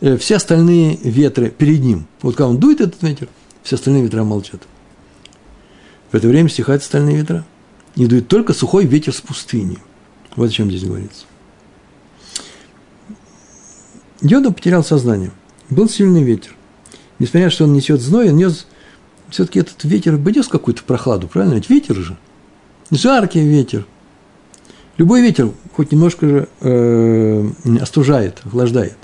э, 0.02 0.16
все 0.18 0.36
остальные 0.36 0.98
ветры 0.98 1.50
перед 1.50 1.80
ним. 1.80 2.06
Вот 2.22 2.36
когда 2.36 2.50
он 2.50 2.60
дует 2.60 2.80
этот 2.80 3.02
ветер, 3.02 3.28
все 3.63 3.78
остальные 3.78 4.04
ветра 4.04 4.24
молчат. 4.24 4.62
В 6.12 6.16
это 6.16 6.28
время 6.28 6.48
стихают 6.48 6.84
остальные 6.84 7.18
ветра. 7.18 7.44
И 7.96 8.06
дует 8.06 8.28
только 8.28 8.54
сухой 8.54 8.86
ветер 8.86 9.16
с 9.16 9.22
пустыни. 9.22 9.80
Вот 10.36 10.52
о 10.52 10.54
чем 10.54 10.70
здесь 10.70 10.84
говорится. 10.84 11.26
Йода 14.22 14.52
потерял 14.52 14.84
сознание. 14.84 15.32
Был 15.70 15.90
сильный 15.90 16.24
ветер. 16.24 16.56
Несмотря 17.20 17.46
на 17.46 17.50
то, 17.50 17.56
что 17.56 17.64
он 17.66 17.74
несет 17.74 18.02
зной, 18.02 18.30
он 18.30 18.38
нес 18.38 18.68
все-таки 19.30 19.60
этот 19.60 19.84
ветер 19.84 20.18
бы 20.18 20.32
нес 20.32 20.48
какую-то 20.48 20.84
прохладу, 20.84 21.28
правильно? 21.28 21.56
Ведь 21.56 21.70
ветер 21.70 21.96
же. 21.96 22.18
Жаркий 22.90 23.42
ветер. 23.42 23.86
Любой 24.98 25.22
ветер 25.22 25.52
хоть 25.74 25.92
немножко 25.92 26.28
же 26.28 26.50
э, 26.62 27.50
остужает, 27.82 28.42
охлаждает. 28.46 28.98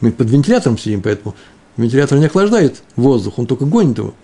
Мы 0.00 0.12
под 0.12 0.30
вентилятором 0.30 0.78
сидим, 0.78 1.02
поэтому 1.02 1.34
вентилятор 1.76 2.18
не 2.18 2.26
охлаждает 2.26 2.82
воздух, 2.96 3.38
он 3.38 3.46
только 3.46 3.66
гонит 3.66 3.98
его. 3.98 4.14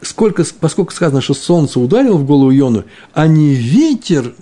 Сколько, 0.00 0.44
поскольку 0.60 0.92
сказано, 0.92 1.20
что 1.20 1.34
солнце 1.34 1.78
ударило 1.78 2.16
в 2.16 2.26
голову 2.26 2.50
Йону, 2.50 2.84
а 3.12 3.26
не 3.26 3.54
ветер 3.54 4.34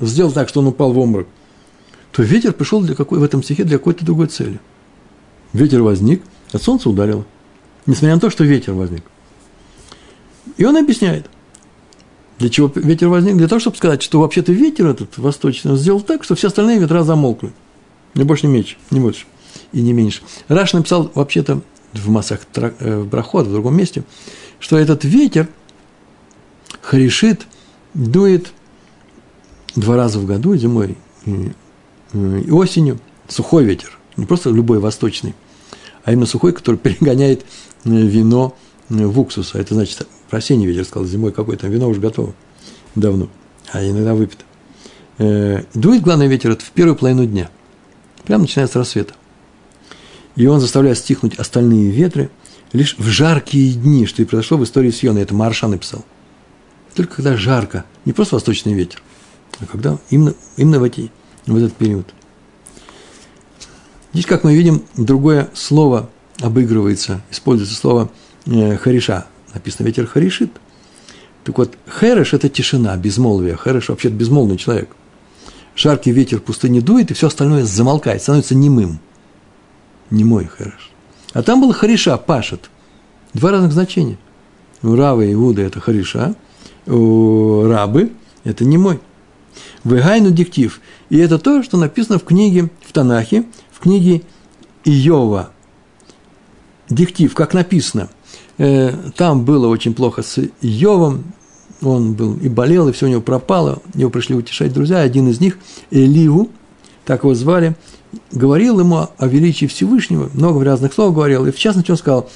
сделал 0.00 0.32
так, 0.32 0.48
что 0.48 0.60
он 0.60 0.68
упал 0.68 0.92
в 0.92 0.98
обморок, 0.98 1.26
то 2.14 2.22
ветер 2.22 2.52
пришел 2.52 2.80
для 2.80 2.94
какой, 2.94 3.18
в 3.18 3.22
этом 3.22 3.42
стихе 3.42 3.64
для 3.64 3.78
какой-то 3.78 4.04
другой 4.04 4.28
цели. 4.28 4.60
Ветер 5.52 5.82
возник, 5.82 6.22
а 6.52 6.58
солнце 6.58 6.88
ударило 6.88 7.24
несмотря 7.86 8.14
на 8.14 8.20
то, 8.20 8.30
что 8.30 8.44
ветер 8.44 8.72
возник. 8.72 9.04
И 10.56 10.64
он 10.64 10.76
объясняет, 10.76 11.28
для 12.38 12.48
чего 12.48 12.70
ветер 12.74 13.08
возник? 13.08 13.36
Для 13.36 13.48
того, 13.48 13.60
чтобы 13.60 13.76
сказать, 13.76 14.02
что 14.02 14.20
вообще-то 14.20 14.52
ветер 14.52 14.86
этот 14.86 15.18
восточный 15.18 15.76
сделал 15.76 16.00
так, 16.00 16.24
что 16.24 16.34
все 16.34 16.48
остальные 16.48 16.78
ветра 16.78 17.02
замолкли. 17.02 17.52
Не 18.14 18.24
больше, 18.24 18.46
не 18.46 18.52
меньше, 18.54 18.76
не 18.90 19.00
больше 19.00 19.26
и 19.72 19.80
не 19.80 19.92
меньше. 19.92 20.22
Раш 20.48 20.72
написал 20.72 21.10
вообще-то 21.14 21.62
в 21.92 22.08
массах 22.08 22.40
э, 22.54 23.00
в 23.00 23.08
Брахот, 23.08 23.46
в 23.46 23.52
другом 23.52 23.76
месте, 23.76 24.04
что 24.58 24.76
этот 24.76 25.04
ветер 25.04 25.48
харешит, 26.80 27.46
дует 27.92 28.52
два 29.76 29.96
раза 29.96 30.18
в 30.18 30.26
году, 30.26 30.56
зимой 30.56 30.96
и, 31.24 31.52
и 32.14 32.50
осенью, 32.50 32.98
сухой 33.28 33.64
ветер, 33.64 33.98
не 34.16 34.26
просто 34.26 34.50
любой 34.50 34.78
восточный, 34.78 35.34
а 36.04 36.12
именно 36.12 36.26
сухой, 36.26 36.52
который 36.52 36.76
перегоняет 36.78 37.44
Э, 37.84 37.90
вино 37.90 38.56
э, 38.88 39.06
в 39.06 39.18
уксус. 39.20 39.54
А 39.54 39.58
это 39.58 39.74
значит, 39.74 40.06
про 40.28 40.38
осенний 40.38 40.66
ветер 40.66 40.84
сказал, 40.84 41.06
зимой 41.06 41.32
какое 41.32 41.56
то 41.56 41.66
вино 41.68 41.88
уже 41.88 42.00
готово 42.00 42.34
давно, 42.94 43.28
а 43.72 43.84
иногда 43.84 44.14
выпито. 44.14 44.44
Э, 45.18 45.64
дует 45.74 46.02
главный 46.02 46.26
ветер 46.26 46.50
это 46.50 46.64
в 46.64 46.70
первую 46.70 46.96
половину 46.96 47.26
дня, 47.26 47.50
прямо 48.24 48.42
начиная 48.42 48.66
с 48.66 48.74
рассвета. 48.74 49.14
И 50.36 50.46
он 50.46 50.60
заставляет 50.60 50.98
стихнуть 50.98 51.36
остальные 51.36 51.90
ветры 51.90 52.30
лишь 52.72 52.96
в 52.98 53.06
жаркие 53.06 53.72
дни, 53.74 54.06
что 54.06 54.22
и 54.22 54.24
произошло 54.24 54.58
в 54.58 54.64
истории 54.64 54.90
с 54.90 55.02
Йоной. 55.02 55.22
Это 55.22 55.34
Марша 55.34 55.68
написал. 55.68 56.04
Только 56.94 57.16
когда 57.16 57.36
жарко, 57.36 57.84
не 58.04 58.12
просто 58.12 58.34
восточный 58.34 58.74
ветер, 58.74 59.02
а 59.60 59.66
когда 59.66 59.98
именно, 60.10 60.34
именно 60.56 60.80
в, 60.80 60.84
эти, 60.84 61.12
в 61.46 61.56
этот 61.56 61.74
период. 61.74 62.06
Здесь, 64.12 64.26
как 64.26 64.44
мы 64.44 64.54
видим, 64.54 64.84
другое 64.96 65.50
слово 65.54 66.08
обыгрывается, 66.40 67.22
используется 67.30 67.76
слово 67.76 68.10
э, 68.46 68.76
хариша. 68.76 69.26
Написано 69.52 69.86
ветер 69.86 70.06
харишит. 70.06 70.50
Так 71.44 71.58
вот, 71.58 71.76
хереш– 72.00 72.32
это 72.32 72.48
тишина, 72.48 72.96
безмолвие. 72.96 73.56
Хереш 73.62 73.88
вообще 73.88 74.08
безмолвный 74.08 74.56
человек. 74.56 74.90
Жаркий 75.76 76.12
ветер 76.12 76.38
в 76.38 76.44
пустыне 76.44 76.80
дует, 76.80 77.10
и 77.10 77.14
все 77.14 77.26
остальное 77.26 77.64
замолкает, 77.64 78.22
становится 78.22 78.54
немым. 78.54 78.98
Немой 80.10 80.48
хереш. 80.56 80.90
А 81.32 81.42
там 81.42 81.60
был 81.60 81.72
хариша, 81.72 82.16
пашет. 82.16 82.70
Два 83.32 83.50
разных 83.50 83.72
значения. 83.72 84.16
У 84.82 84.94
Равы 84.94 85.30
и 85.30 85.32
Иуда– 85.32 85.62
это 85.62 85.80
хариша, 85.80 86.34
у 86.86 87.64
Рабы– 87.64 88.12
это 88.44 88.64
немой. 88.64 89.00
Вегайну 89.84 90.30
диктив. 90.30 90.80
И 91.10 91.18
это 91.18 91.38
то, 91.38 91.62
что 91.62 91.76
написано 91.76 92.18
в 92.18 92.24
книге, 92.24 92.70
в 92.86 92.92
Танахе, 92.92 93.44
в 93.72 93.80
книге 93.80 94.22
Иова– 94.84 95.50
диктив, 96.88 97.34
как 97.34 97.54
написано, 97.54 98.08
э, 98.58 98.92
там 99.16 99.44
было 99.44 99.68
очень 99.68 99.94
плохо 99.94 100.22
с 100.22 100.40
Йовом, 100.60 101.24
он 101.82 102.14
был 102.14 102.36
и 102.36 102.48
болел, 102.48 102.88
и 102.88 102.92
все 102.92 103.06
у 103.06 103.08
него 103.08 103.20
пропало, 103.20 103.82
его 103.94 104.10
пришли 104.10 104.34
утешать 104.34 104.72
друзья, 104.72 105.00
один 105.00 105.28
из 105.28 105.40
них, 105.40 105.58
Эливу, 105.90 106.50
так 107.04 107.24
его 107.24 107.34
звали, 107.34 107.76
говорил 108.30 108.80
ему 108.80 109.08
о 109.16 109.26
величии 109.26 109.66
Всевышнего, 109.66 110.30
много 110.34 110.64
разных 110.64 110.94
слов 110.94 111.14
говорил, 111.14 111.46
и 111.46 111.52
в 111.52 111.58
частности 111.58 111.90
он 111.90 111.96
сказал, 111.96 112.30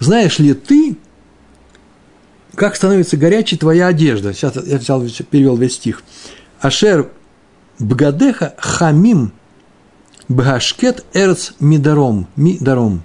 знаешь 0.00 0.38
ли 0.38 0.54
ты, 0.54 0.96
как 2.54 2.76
становится 2.76 3.16
горячей 3.16 3.56
твоя 3.56 3.88
одежда. 3.88 4.32
Сейчас 4.32 4.54
я 4.64 4.78
взял, 4.78 5.02
перевел 5.28 5.56
весь 5.56 5.74
стих. 5.74 6.04
Ашер 6.64 7.10
бгадеха 7.78 8.54
хамим 8.56 9.34
бгашкет 10.28 11.04
эрц 11.12 11.50
мидаром. 11.60 12.26
Мидаром. 12.36 13.02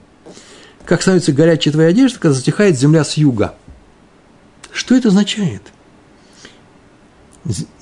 Как 0.85 1.01
становится 1.01 1.33
горячей 1.33 1.71
твоя 1.71 1.89
одежда, 1.89 2.19
когда 2.19 2.35
затихает 2.35 2.79
земля 2.79 3.03
с 3.03 3.15
юга. 3.15 3.55
Что 4.71 4.95
это 4.95 5.09
означает? 5.09 5.61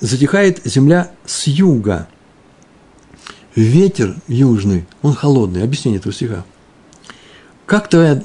Затихает 0.00 0.60
земля 0.64 1.12
с 1.24 1.46
юга. 1.46 2.08
Ветер 3.54 4.16
южный, 4.26 4.84
он 5.02 5.14
холодный. 5.14 5.62
Объяснение 5.62 6.00
этого 6.00 6.12
стиха. 6.12 6.44
Как 7.66 7.88
твоя 7.88 8.20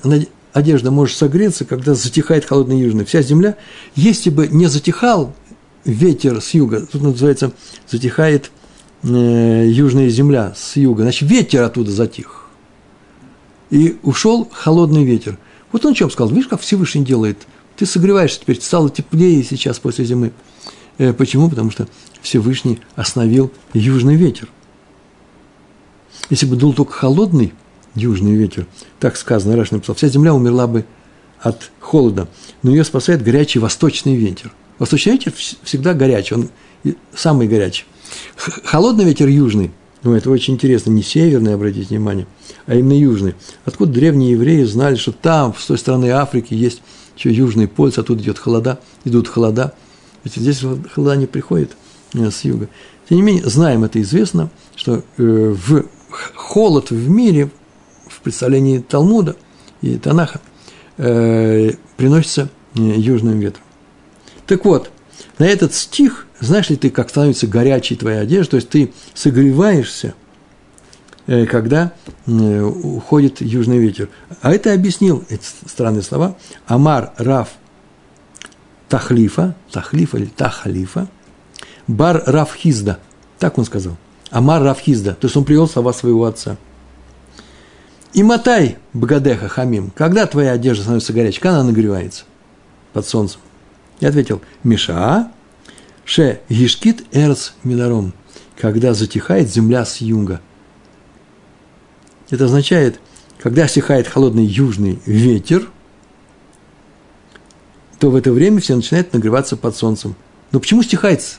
одежда 0.53 0.89
может 0.89 1.15
согреться, 1.15 1.65
когда 1.65 1.93
затихает 1.93 2.45
холодный 2.45 2.79
южный? 2.79 3.05
Вся 3.05 3.21
земля, 3.21 3.57
если 3.93 4.31
бы 4.31 4.47
не 4.47 4.65
затихал 4.65 5.35
ветер 5.85 6.41
с 6.41 6.53
юга, 6.53 6.85
тут 6.85 7.01
называется, 7.01 7.51
затихает 7.89 8.51
э, 9.03 9.65
южная 9.67 10.09
земля 10.09 10.53
с 10.55 10.75
юга, 10.75 11.03
значит, 11.03 11.29
ветер 11.29 11.63
оттуда 11.63 11.91
затих. 11.91 12.47
И 13.69 13.97
ушел 14.03 14.49
холодный 14.51 15.03
ветер. 15.03 15.37
Вот 15.71 15.85
он 15.85 15.93
чем 15.93 16.11
сказал, 16.11 16.29
видишь, 16.29 16.47
как 16.47 16.61
Всевышний 16.61 17.03
делает. 17.03 17.47
Ты 17.75 17.85
согреваешься 17.85 18.39
теперь, 18.39 18.61
стало 18.61 18.89
теплее 18.89 19.43
сейчас 19.43 19.79
после 19.79 20.05
зимы. 20.05 20.31
Э, 20.97 21.13
почему? 21.13 21.49
Потому 21.49 21.71
что 21.71 21.87
Всевышний 22.21 22.79
остановил 22.95 23.51
южный 23.73 24.15
ветер. 24.15 24.49
Если 26.29 26.45
бы 26.45 26.55
дул 26.55 26.73
только 26.73 26.93
холодный 26.93 27.53
южный 27.95 28.35
ветер, 28.35 28.67
так 28.99 29.17
сказано, 29.17 29.55
Раш 29.55 29.71
написал, 29.71 29.95
вся 29.95 30.07
земля 30.07 30.33
умерла 30.33 30.67
бы 30.67 30.85
от 31.39 31.71
холода, 31.79 32.27
но 32.61 32.71
ее 32.71 32.83
спасает 32.83 33.21
горячий 33.21 33.59
восточный 33.59 34.15
ветер. 34.15 34.51
Восточный 34.83 35.13
ветер 35.13 35.31
всегда 35.63 35.93
горячий, 35.93 36.35
он 36.35 36.49
самый 37.15 37.47
горячий. 37.47 37.85
Холодный 38.65 39.05
ветер 39.05 39.29
южный, 39.29 39.71
ну, 40.03 40.13
это 40.13 40.29
очень 40.29 40.55
интересно, 40.55 40.91
не 40.91 41.01
северный, 41.01 41.53
обратите 41.53 41.87
внимание, 41.87 42.27
а 42.65 42.75
именно 42.75 42.91
южный. 42.91 43.33
Откуда 43.63 43.93
древние 43.93 44.31
евреи 44.31 44.65
знали, 44.65 44.95
что 44.95 45.13
там, 45.13 45.55
с 45.57 45.67
той 45.67 45.77
стороны 45.77 46.09
Африки, 46.09 46.53
есть 46.53 46.81
еще 47.15 47.31
южный 47.31 47.69
полюс, 47.69 47.97
оттуда 47.97 48.21
идет 48.21 48.39
холода, 48.39 48.81
идут 49.05 49.29
холода. 49.29 49.73
Ведь 50.25 50.35
здесь 50.35 50.59
холода 50.93 51.15
не 51.15 51.27
приходит 51.27 51.77
э, 52.13 52.29
с 52.29 52.43
юга. 52.43 52.67
Тем 53.07 53.19
не 53.19 53.23
менее, 53.23 53.45
знаем 53.45 53.85
это 53.85 54.01
известно, 54.01 54.49
что 54.75 54.97
э, 54.97 55.01
в 55.17 55.85
холод 56.35 56.91
в 56.91 57.09
мире, 57.09 57.49
в 58.09 58.19
представлении 58.19 58.79
Талмуда 58.79 59.37
и 59.81 59.97
Танаха, 59.97 60.41
э, 60.97 61.71
приносится 61.95 62.49
южным 62.75 63.39
ветром. 63.39 63.62
Так 64.47 64.65
вот, 64.65 64.91
на 65.37 65.45
этот 65.45 65.73
стих, 65.73 66.27
знаешь 66.39 66.69
ли 66.69 66.75
ты, 66.75 66.89
как 66.89 67.09
становится 67.09 67.47
горячей 67.47 67.95
твоя 67.95 68.19
одежда, 68.19 68.51
то 68.51 68.55
есть 68.57 68.69
ты 68.69 68.93
согреваешься, 69.13 70.13
э, 71.27 71.45
когда 71.45 71.93
э, 72.25 72.61
уходит 72.61 73.41
южный 73.41 73.77
ветер. 73.77 74.09
А 74.41 74.53
это 74.53 74.73
объяснил, 74.73 75.23
эти 75.29 75.45
странные 75.65 76.03
слова, 76.03 76.37
Амар 76.67 77.13
Раф 77.17 77.49
Тахлифа, 78.89 79.55
Тахлифа 79.71 80.17
или 80.17 80.25
Тахалифа, 80.25 81.07
Бар 81.87 82.23
Раф 82.25 82.53
Хизда, 82.55 82.99
так 83.39 83.57
он 83.57 83.65
сказал. 83.65 83.97
Амар 84.29 84.61
Раф 84.61 84.79
Хизда, 84.79 85.15
то 85.15 85.25
есть 85.25 85.35
он 85.35 85.45
привел 85.45 85.67
слова 85.67 85.93
своего 85.93 86.25
отца. 86.25 86.57
И 88.13 88.21
мотай, 88.21 88.77
Бгадеха 88.93 89.47
Хамим, 89.47 89.91
когда 89.95 90.27
твоя 90.27 90.51
одежда 90.51 90.83
становится 90.83 91.13
горячей, 91.13 91.39
когда 91.39 91.59
она 91.59 91.69
нагревается 91.69 92.25
под 92.93 93.07
солнцем. 93.07 93.41
Я 94.03 94.09
ответил, 94.09 94.41
Миша, 94.65 95.31
Ше 96.03 96.41
Гишкит 96.49 97.05
Эрц 97.13 97.51
Минаром, 97.63 98.11
когда 98.57 98.93
затихает 98.93 99.49
земля 99.49 99.85
с 99.85 100.01
юга. 100.01 100.41
Это 102.29 102.43
означает, 102.43 102.99
когда 103.39 103.65
стихает 103.65 104.09
холодный 104.09 104.43
южный 104.43 104.99
ветер, 105.05 105.69
то 107.97 108.09
в 108.09 108.17
это 108.17 108.33
время 108.33 108.59
все 108.59 108.75
начинают 108.75 109.13
нагреваться 109.13 109.55
под 109.55 109.73
солнцем. 109.73 110.17
Но 110.51 110.59
почему 110.59 110.83
стихает 110.83 111.37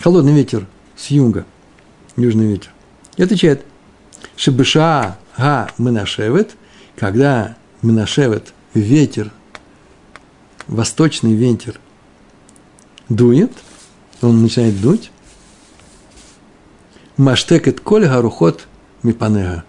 холодный 0.00 0.32
ветер 0.32 0.66
с 0.96 1.12
юга, 1.12 1.46
южный 2.16 2.48
ветер? 2.48 2.72
И 3.16 3.22
отвечает, 3.22 3.64
Шебыша 4.34 5.18
га 5.38 5.70
Менашевет, 5.78 6.56
когда 6.96 7.56
Менашевет 7.80 8.52
ветер 8.74 9.30
восточный 10.66 11.34
ветер 11.34 11.80
дует, 13.08 13.52
он 14.22 14.42
начинает 14.42 14.80
дуть, 14.80 15.10
маштекет 17.16 17.80
коль 17.80 18.06
гарухот 18.06 18.66
мипанега, 19.02 19.64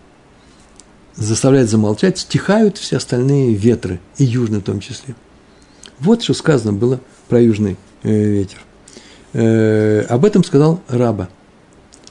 заставляет 1.16 1.70
замолчать, 1.70 2.20
стихают 2.20 2.78
все 2.78 2.98
остальные 2.98 3.54
ветры, 3.54 4.00
и 4.18 4.24
южный 4.24 4.60
в 4.60 4.64
том 4.64 4.80
числе. 4.80 5.16
Вот 6.00 6.24
что 6.24 6.34
сказано 6.34 6.74
было 6.74 7.00
про 7.30 7.42
южный 7.42 7.78
э, 8.04 8.12
ветер. 8.12 8.60
Э, 9.34 10.02
об 10.02 10.26
этом 10.26 10.44
сказал 10.44 10.82
Раба, 10.88 11.30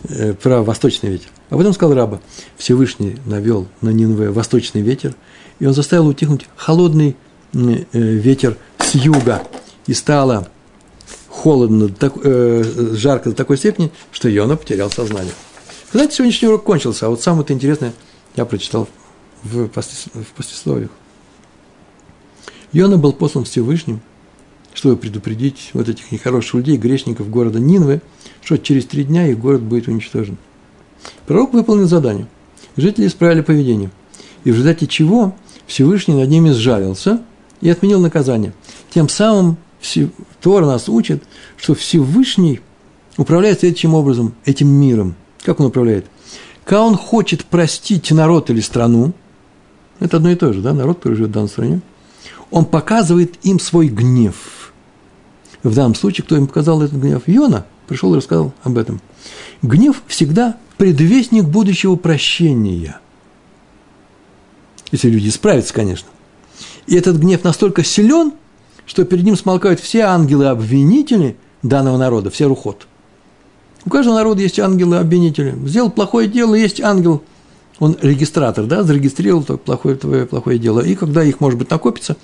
э, 0.04 0.34
про 0.34 0.62
восточный 0.62 1.10
ветер. 1.10 1.28
Об 1.50 1.60
этом 1.60 1.72
сказал 1.72 1.94
Раба. 1.94 2.20
Всевышний 2.56 3.16
навел 3.26 3.68
на 3.80 3.90
Нинве 3.90 4.30
восточный 4.30 4.80
ветер, 4.80 5.14
и 5.58 5.66
он 5.66 5.74
заставил 5.74 6.06
утихнуть 6.06 6.46
холодный 6.56 7.16
ветер 7.92 8.56
с 8.94 8.96
юга, 8.96 9.42
и 9.86 9.94
стало 9.94 10.48
холодно, 11.28 11.88
так, 11.88 12.14
э, 12.22 12.62
жарко 12.92 13.30
до 13.30 13.36
такой 13.36 13.58
степени, 13.58 13.90
что 14.12 14.28
Йона 14.28 14.56
потерял 14.56 14.90
сознание. 14.90 15.32
Знаете, 15.92 16.16
сегодняшний 16.16 16.48
урок 16.48 16.64
кончился, 16.64 17.06
а 17.06 17.08
вот 17.08 17.20
самое-то 17.20 17.52
интересное 17.52 17.92
я 18.36 18.44
прочитал 18.44 18.88
в, 19.42 19.68
в 19.68 20.32
послесловиях. 20.36 20.90
Йона 22.72 22.96
был 22.96 23.12
послан 23.12 23.44
Всевышним, 23.44 24.00
чтобы 24.72 24.96
предупредить 24.96 25.70
вот 25.74 25.88
этих 25.88 26.10
нехороших 26.12 26.54
людей, 26.54 26.76
грешников 26.76 27.28
города 27.30 27.58
Нинвы, 27.58 28.00
что 28.42 28.58
через 28.58 28.86
три 28.86 29.04
дня 29.04 29.26
их 29.26 29.38
город 29.38 29.62
будет 29.62 29.88
уничтожен. 29.88 30.36
Пророк 31.26 31.52
выполнил 31.52 31.86
задание. 31.86 32.26
Жители 32.76 33.06
исправили 33.06 33.42
поведение. 33.42 33.90
И 34.44 34.50
в 34.50 34.54
результате 34.54 34.86
чего 34.86 35.34
Всевышний 35.66 36.14
над 36.14 36.28
ними 36.28 36.50
сжалился– 36.50 37.20
и 37.64 37.70
отменил 37.70 37.98
наказание. 37.98 38.52
Тем 38.90 39.08
самым 39.08 39.56
Тор 40.40 40.66
нас 40.66 40.88
учит, 40.88 41.24
что 41.56 41.74
Всевышний 41.74 42.60
управляет 43.16 43.60
следующим 43.60 43.94
образом, 43.94 44.34
этим 44.44 44.68
миром. 44.68 45.14
Как 45.42 45.60
он 45.60 45.66
управляет? 45.66 46.06
Когда 46.64 46.82
он 46.82 46.94
хочет 46.94 47.44
простить 47.46 48.10
народ 48.12 48.50
или 48.50 48.60
страну, 48.60 49.14
это 49.98 50.18
одно 50.18 50.30
и 50.30 50.34
то 50.36 50.52
же, 50.52 50.60
да, 50.60 50.74
народ, 50.74 50.98
который 50.98 51.14
живет 51.14 51.30
в 51.30 51.32
данной 51.32 51.48
стране, 51.48 51.80
он 52.50 52.66
показывает 52.66 53.36
им 53.42 53.58
свой 53.58 53.88
гнев. 53.88 54.72
В 55.62 55.74
данном 55.74 55.94
случае, 55.94 56.24
кто 56.26 56.36
им 56.36 56.46
показал 56.46 56.82
этот 56.82 57.00
гнев? 57.00 57.22
Йона 57.26 57.64
пришел 57.86 58.12
и 58.12 58.18
рассказал 58.18 58.52
об 58.62 58.76
этом. 58.76 59.00
Гнев 59.62 60.02
всегда 60.06 60.56
предвестник 60.76 61.44
будущего 61.44 61.96
прощения. 61.96 63.00
Если 64.92 65.08
люди 65.08 65.30
справятся, 65.30 65.72
конечно. 65.72 66.08
И 66.86 66.96
этот 66.96 67.16
гнев 67.16 67.44
настолько 67.44 67.82
силен, 67.82 68.32
что 68.86 69.04
перед 69.04 69.24
ним 69.24 69.36
смолкают 69.36 69.80
все 69.80 70.00
ангелы-обвинители 70.00 71.36
данного 71.62 71.96
народа, 71.96 72.30
все 72.30 72.46
рухот. 72.46 72.86
У 73.86 73.90
каждого 73.90 74.14
народа 74.14 74.42
есть 74.42 74.58
ангелы-обвинители. 74.58 75.54
Сделал 75.66 75.90
плохое 75.90 76.28
дело, 76.28 76.54
есть 76.54 76.80
ангел, 76.80 77.22
он 77.78 77.96
регистратор, 78.00 78.66
да, 78.66 78.82
зарегистрировал 78.82 79.42
то 79.42 79.56
плохое, 79.56 79.96
твое 79.96 80.26
плохое 80.26 80.58
дело. 80.58 80.80
И 80.80 80.94
когда 80.94 81.22
их, 81.22 81.40
может 81.40 81.58
быть, 81.58 81.70
накопится 81.70 82.16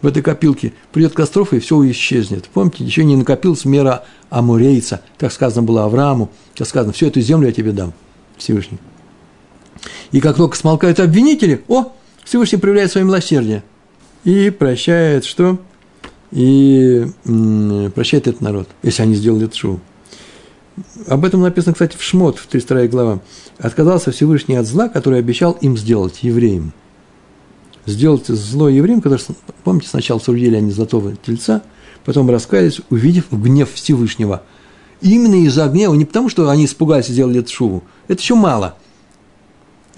в 0.00 0.06
этой 0.06 0.22
копилке, 0.22 0.74
придет 0.92 1.12
катастрофа, 1.12 1.56
и 1.56 1.60
все 1.60 1.88
исчезнет. 1.90 2.48
Помните, 2.52 2.84
еще 2.84 3.04
не 3.04 3.16
накопилась 3.16 3.64
мера 3.64 4.04
амурейца, 4.30 5.00
как 5.16 5.32
сказано 5.32 5.62
было 5.62 5.84
Аврааму, 5.84 6.30
как 6.56 6.68
сказано, 6.68 6.92
всю 6.92 7.06
эту 7.06 7.20
землю 7.20 7.48
я 7.48 7.52
тебе 7.52 7.72
дам, 7.72 7.92
Всевышний. 8.36 8.78
И 10.12 10.20
как 10.20 10.36
только 10.36 10.56
смолкают 10.56 11.00
обвинители, 11.00 11.64
о, 11.68 11.92
Всевышний 12.24 12.58
проявляет 12.58 12.90
свое 12.90 13.06
милосердие– 13.06 13.62
и 14.28 14.50
прощает 14.50 15.24
что? 15.24 15.56
И 16.32 17.06
прощает 17.94 18.26
этот 18.26 18.42
народ, 18.42 18.68
если 18.82 19.02
они 19.02 19.14
сделали 19.14 19.46
это 19.46 19.56
шоу. 19.56 19.80
Об 21.06 21.24
этом 21.24 21.40
написано, 21.40 21.72
кстати, 21.72 21.96
в 21.96 22.02
Шмот, 22.02 22.38
в 22.38 22.46
32 22.46 22.88
глава. 22.88 23.20
Отказался 23.58 24.12
Всевышний 24.12 24.56
от 24.56 24.66
зла, 24.66 24.90
который 24.90 25.18
обещал 25.18 25.52
им 25.52 25.78
сделать, 25.78 26.22
евреям. 26.22 26.74
Сделать 27.86 28.26
зло 28.26 28.68
евреям, 28.68 29.00
когда, 29.00 29.16
помните, 29.64 29.88
сначала 29.88 30.18
судили 30.18 30.56
они 30.56 30.72
золотого 30.72 31.16
тельца, 31.16 31.62
потом 32.04 32.28
раскаялись, 32.28 32.82
увидев 32.90 33.32
гнев 33.32 33.72
Всевышнего. 33.72 34.42
Именно 35.00 35.42
из-за 35.46 35.66
гнева, 35.68 35.94
не 35.94 36.04
потому, 36.04 36.28
что 36.28 36.50
они 36.50 36.66
испугались 36.66 37.08
и 37.08 37.12
сделали 37.12 37.40
эту 37.40 37.50
шуву, 37.50 37.84
это 38.08 38.20
еще 38.20 38.34
мало– 38.34 38.76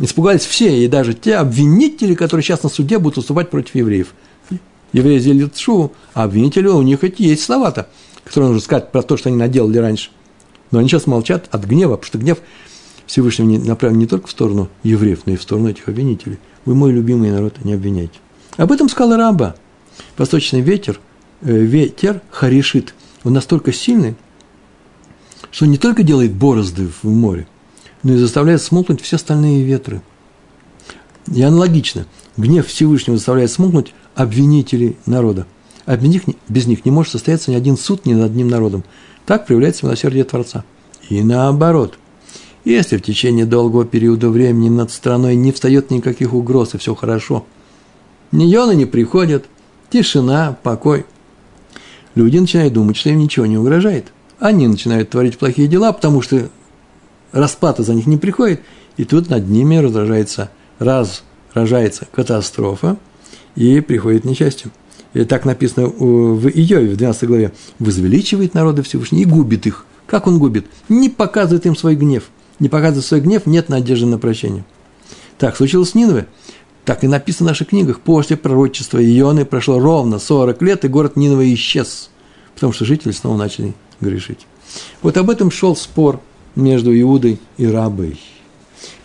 Испугались 0.00 0.46
все, 0.46 0.82
и 0.82 0.88
даже 0.88 1.12
те 1.12 1.36
обвинители, 1.36 2.14
которые 2.14 2.42
сейчас 2.42 2.62
на 2.62 2.70
суде 2.70 2.98
будут 2.98 3.18
выступать 3.18 3.50
против 3.50 3.74
евреев. 3.74 4.14
евреи 4.94 5.18
сделали 5.18 5.50
шу, 5.54 5.92
а 6.14 6.24
обвинители 6.24 6.66
у 6.68 6.80
них 6.80 7.04
эти 7.04 7.22
есть 7.22 7.42
слова-то, 7.42 7.88
которые 8.24 8.48
нужно 8.48 8.64
сказать 8.64 8.90
про 8.90 9.02
то, 9.02 9.18
что 9.18 9.28
они 9.28 9.36
наделали 9.36 9.76
раньше. 9.76 10.10
Но 10.70 10.78
они 10.78 10.88
сейчас 10.88 11.06
молчат 11.06 11.48
от 11.50 11.64
гнева, 11.64 11.96
потому 11.96 12.06
что 12.06 12.18
гнев 12.18 12.38
Всевышнего 13.06 13.46
не 13.46 13.58
направлен 13.58 13.98
не 13.98 14.06
только 14.06 14.28
в 14.28 14.30
сторону 14.30 14.68
евреев, 14.84 15.20
но 15.26 15.34
и 15.34 15.36
в 15.36 15.42
сторону 15.42 15.68
этих 15.68 15.88
обвинителей. 15.88 16.38
Вы 16.64 16.74
мой 16.74 16.92
любимый 16.92 17.30
народ, 17.30 17.62
не 17.64 17.74
обвиняйте. 17.74 18.18
Об 18.56 18.72
этом 18.72 18.88
сказал 18.88 19.18
раба. 19.18 19.54
Восточный 20.16 20.60
ветер, 20.60 20.98
э, 21.42 21.52
ветер 21.52 22.22
харишит, 22.30 22.94
он 23.24 23.34
настолько 23.34 23.72
сильный, 23.72 24.14
что 25.50 25.66
он 25.66 25.72
не 25.72 25.78
только 25.78 26.02
делает 26.02 26.32
борозды 26.32 26.88
в 27.02 27.08
море, 27.08 27.46
но 28.02 28.14
и 28.14 28.16
заставляет 28.16 28.62
смолкнуть 28.62 29.00
все 29.00 29.16
остальные 29.16 29.62
ветры. 29.62 30.02
И 31.32 31.42
аналогично, 31.42 32.06
гнев 32.36 32.66
Всевышнего 32.66 33.16
заставляет 33.16 33.50
смолкнуть 33.50 33.94
обвинителей 34.14 34.96
народа. 35.06 35.46
А 35.86 35.96
без 35.96 36.08
них, 36.08 36.22
без 36.48 36.66
них 36.66 36.84
не 36.84 36.90
может 36.90 37.12
состояться 37.12 37.50
ни 37.50 37.54
один 37.54 37.76
суд 37.76 38.06
ни 38.06 38.14
над 38.14 38.30
одним 38.30 38.48
народом. 38.48 38.84
Так 39.26 39.46
проявляется 39.46 39.86
милосердие 39.86 40.24
Творца. 40.24 40.64
И 41.08 41.22
наоборот. 41.22 41.98
Если 42.64 42.98
в 42.98 43.02
течение 43.02 43.46
долгого 43.46 43.86
периода 43.86 44.28
времени 44.28 44.68
над 44.68 44.90
страной 44.90 45.34
не 45.34 45.50
встает 45.50 45.90
никаких 45.90 46.34
угроз, 46.34 46.74
и 46.74 46.78
все 46.78 46.94
хорошо, 46.94 47.46
Нионы 48.32 48.76
не 48.76 48.86
приходят, 48.86 49.46
тишина, 49.90 50.56
покой. 50.62 51.04
Люди 52.14 52.38
начинают 52.38 52.74
думать, 52.74 52.96
что 52.96 53.10
им 53.10 53.18
ничего 53.18 53.46
не 53.46 53.58
угрожает. 53.58 54.12
Они 54.38 54.68
начинают 54.68 55.10
творить 55.10 55.36
плохие 55.36 55.66
дела, 55.66 55.92
потому 55.92 56.22
что 56.22 56.48
распад 57.32 57.78
за 57.78 57.94
них 57.94 58.06
не 58.06 58.16
приходит, 58.16 58.60
и 58.96 59.04
тут 59.04 59.28
над 59.30 59.48
ними 59.48 59.76
раздражается, 59.76 60.50
разражается 60.78 62.06
катастрофа, 62.12 62.96
и 63.56 63.80
приходит 63.80 64.24
несчастье. 64.24 64.70
И 65.12 65.24
так 65.24 65.44
написано 65.44 65.88
в 65.88 66.48
Иове, 66.48 66.90
в 66.90 66.96
12 66.96 67.24
главе. 67.24 67.52
«Возвеличивает 67.78 68.54
народы 68.54 68.82
Всевышний 68.82 69.22
и 69.22 69.24
губит 69.24 69.66
их». 69.66 69.86
Как 70.06 70.26
он 70.26 70.38
губит? 70.38 70.66
Не 70.88 71.08
показывает 71.08 71.66
им 71.66 71.76
свой 71.76 71.94
гнев. 71.94 72.30
Не 72.58 72.68
показывает 72.68 73.06
свой 73.06 73.20
гнев, 73.20 73.46
нет 73.46 73.68
надежды 73.68 74.06
на 74.06 74.18
прощение. 74.18 74.64
Так 75.38 75.56
случилось 75.56 75.90
с 75.90 75.94
Нинове. 75.94 76.26
Так 76.84 77.04
и 77.04 77.08
написано 77.08 77.48
в 77.48 77.50
наших 77.50 77.68
книгах. 77.68 78.00
После 78.00 78.36
пророчества 78.36 78.98
Ионы 78.98 79.44
прошло 79.44 79.78
ровно 79.78 80.18
40 80.18 80.62
лет, 80.62 80.84
и 80.84 80.88
город 80.88 81.16
Нинова 81.16 81.52
исчез. 81.54 82.10
Потому 82.54 82.72
что 82.72 82.84
жители 82.84 83.12
снова 83.12 83.36
начали 83.36 83.74
грешить. 84.00 84.46
Вот 85.02 85.16
об 85.16 85.30
этом 85.30 85.50
шел 85.50 85.76
спор 85.76 86.20
между 86.56 86.98
Иудой 86.98 87.38
и 87.56 87.66
Рабой. 87.66 88.20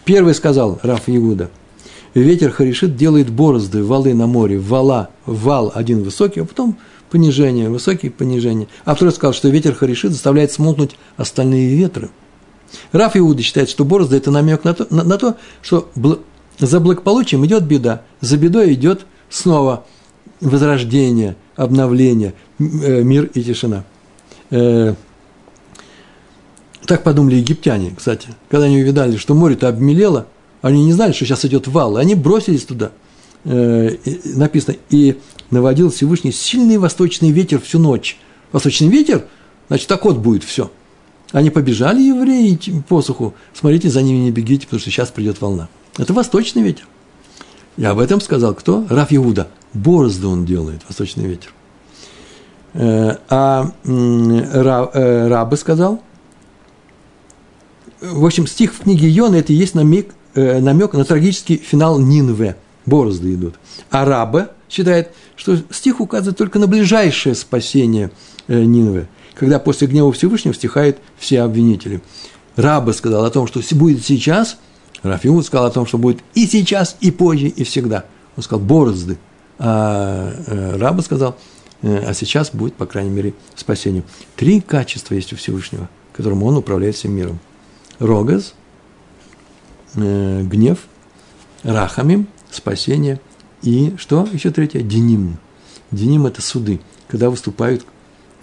Первый 0.03 0.33
сказал 0.33 0.79
Раф 0.83 1.03
Иуда– 1.07 1.49
ветер 2.21 2.51
Харишит 2.51 2.95
делает 2.95 3.29
борозды, 3.29 3.83
валы 3.83 4.13
на 4.13 4.27
море, 4.27 4.57
вала, 4.57 5.09
вал 5.25 5.71
один 5.75 6.03
высокий, 6.03 6.41
а 6.41 6.45
потом 6.45 6.77
понижение, 7.11 7.69
высокий 7.69 8.09
понижение. 8.09 8.67
А 8.85 8.95
второй 8.95 9.13
сказал, 9.13 9.33
что 9.33 9.49
ветер 9.49 9.75
Харишит 9.75 10.11
заставляет 10.11 10.51
смолкнуть 10.51 10.97
остальные 11.17 11.75
ветры. 11.75 12.09
Раф 12.91 13.15
Иуда 13.15 13.41
считает, 13.41 13.69
что 13.69 13.85
борозды– 13.85 14.15
это 14.17 14.31
намек 14.31 14.63
на 14.63 14.73
то, 14.73 14.87
на, 14.89 15.03
на 15.03 15.17
то 15.17 15.35
что 15.61 15.89
за 16.57 16.79
благополучием 16.79 17.45
идет 17.45 17.63
беда, 17.63 18.01
за 18.21 18.37
бедой 18.37 18.73
идет 18.73 19.05
снова 19.29 19.85
возрождение, 20.41 21.35
обновление, 21.55 22.33
э, 22.59 23.03
мир 23.03 23.25
и 23.33 23.43
тишина. 23.43 23.83
Э, 24.51 24.95
так 26.85 27.03
подумали 27.03 27.35
египтяне, 27.35 27.93
кстати, 27.95 28.29
когда 28.49 28.65
они 28.65 28.81
увидали, 28.81 29.17
что 29.17 29.33
море-то 29.33 29.67
обмелело, 29.67 30.27
они 30.61 30.85
не 30.85 30.93
знали, 30.93 31.11
что 31.11 31.25
сейчас 31.25 31.45
идет 31.45 31.67
вал, 31.67 31.97
и 31.97 32.01
они 32.01 32.15
бросились 32.15 32.65
туда. 32.65 32.91
Э, 33.43 33.95
написано, 34.23 34.75
и 34.89 35.19
наводил 35.51 35.91
Всевышний 35.91 36.31
сильный 36.31 36.77
восточный 36.77 37.31
ветер 37.31 37.61
всю 37.61 37.77
ночь. 37.77 38.17
Восточный 38.51 38.87
ветер, 38.87 39.25
значит, 39.67 39.87
так 39.87 40.03
вот 40.05 40.17
будет 40.17 40.43
все. 40.43 40.71
Они 41.31 41.49
побежали, 41.49 42.01
евреи, 42.01 42.57
посуху. 42.87 43.33
Смотрите, 43.53 43.89
за 43.89 44.01
ними 44.01 44.17
не 44.17 44.31
бегите, 44.31 44.65
потому 44.65 44.79
что 44.79 44.89
сейчас 44.89 45.09
придет 45.09 45.41
волна. 45.41 45.69
Это 45.97 46.13
восточный 46.13 46.61
ветер. 46.63 46.87
И 47.77 47.83
об 47.83 47.99
этом 47.99 48.21
сказал 48.21 48.55
кто? 48.55 48.85
Раф 48.89 49.09
Иуда. 49.11 49.49
Борозды 49.73 50.27
он 50.27 50.45
делает, 50.45 50.81
восточный 50.87 51.25
ветер. 51.25 51.53
Э, 52.73 53.17
а 53.29 53.71
э, 53.83 55.27
Рабы 55.27 55.57
сказал, 55.57 56.01
в 58.13 58.25
общем, 58.25 58.47
стих 58.47 58.73
в 58.73 58.81
книге 58.81 59.07
Йона– 59.09 59.35
это 59.37 59.53
и 59.53 59.55
есть 59.55 59.75
намек 59.75 60.13
э, 60.35 60.59
намек 60.59 60.93
на 60.93 61.05
трагический 61.05 61.57
финал 61.57 61.99
Нинве. 61.99 62.55
Борозды 62.85 63.33
идут. 63.33 63.55
А 63.89 64.05
Раба 64.05 64.51
считает, 64.69 65.11
что 65.35 65.57
стих 65.71 65.99
указывает 65.99 66.37
только 66.37 66.59
на 66.59 66.67
ближайшее 66.67 67.33
спасение 67.33 68.11
э, 68.47 68.63
Нинве, 68.63 69.07
когда 69.33 69.57
после 69.57 69.87
гнева 69.87 70.11
Всевышнего 70.11 70.53
стихают 70.53 70.97
все 71.17 71.41
обвинители. 71.41 72.01
Раба 72.55 72.93
сказал 72.93 73.25
о 73.25 73.31
том, 73.31 73.47
что 73.47 73.61
будет 73.71 74.05
сейчас, 74.05 74.57
Рафиуд 75.01 75.45
сказал 75.45 75.65
о 75.65 75.71
том, 75.71 75.85
что 75.85 75.97
будет 75.97 76.19
и 76.35 76.45
сейчас, 76.45 76.97
и 77.01 77.11
позже, 77.11 77.47
и 77.47 77.63
всегда. 77.63 78.05
Он 78.37 78.43
сказал 78.43 78.63
борозды. 78.63 79.17
А 79.57 80.33
э, 80.47 80.77
Раба 80.77 81.01
сказал, 81.01 81.37
э, 81.81 82.03
а 82.05 82.13
сейчас 82.13 82.51
будет, 82.51 82.75
по 82.75 82.85
крайней 82.85 83.09
мере, 83.09 83.33
спасение. 83.55 84.03
Три 84.35 84.61
качества 84.61 85.15
есть 85.15 85.33
у 85.33 85.37
Всевышнего, 85.37 85.89
которым 86.13 86.43
он 86.43 86.57
управляет 86.57 86.95
всем 86.95 87.13
миром. 87.13 87.39
Рогаз– 87.99 88.53
э, 89.95 90.43
гнев, 90.43 90.79
рахамим, 91.63 92.27
спасение, 92.51 93.19
и 93.61 93.95
что 93.97 94.27
еще 94.31 94.51
третье? 94.51 94.81
Деним. 94.81 95.37
Деним– 95.91 96.25
это 96.27 96.41
суды, 96.41 96.81
когда 97.07 97.29
выступают, 97.29 97.85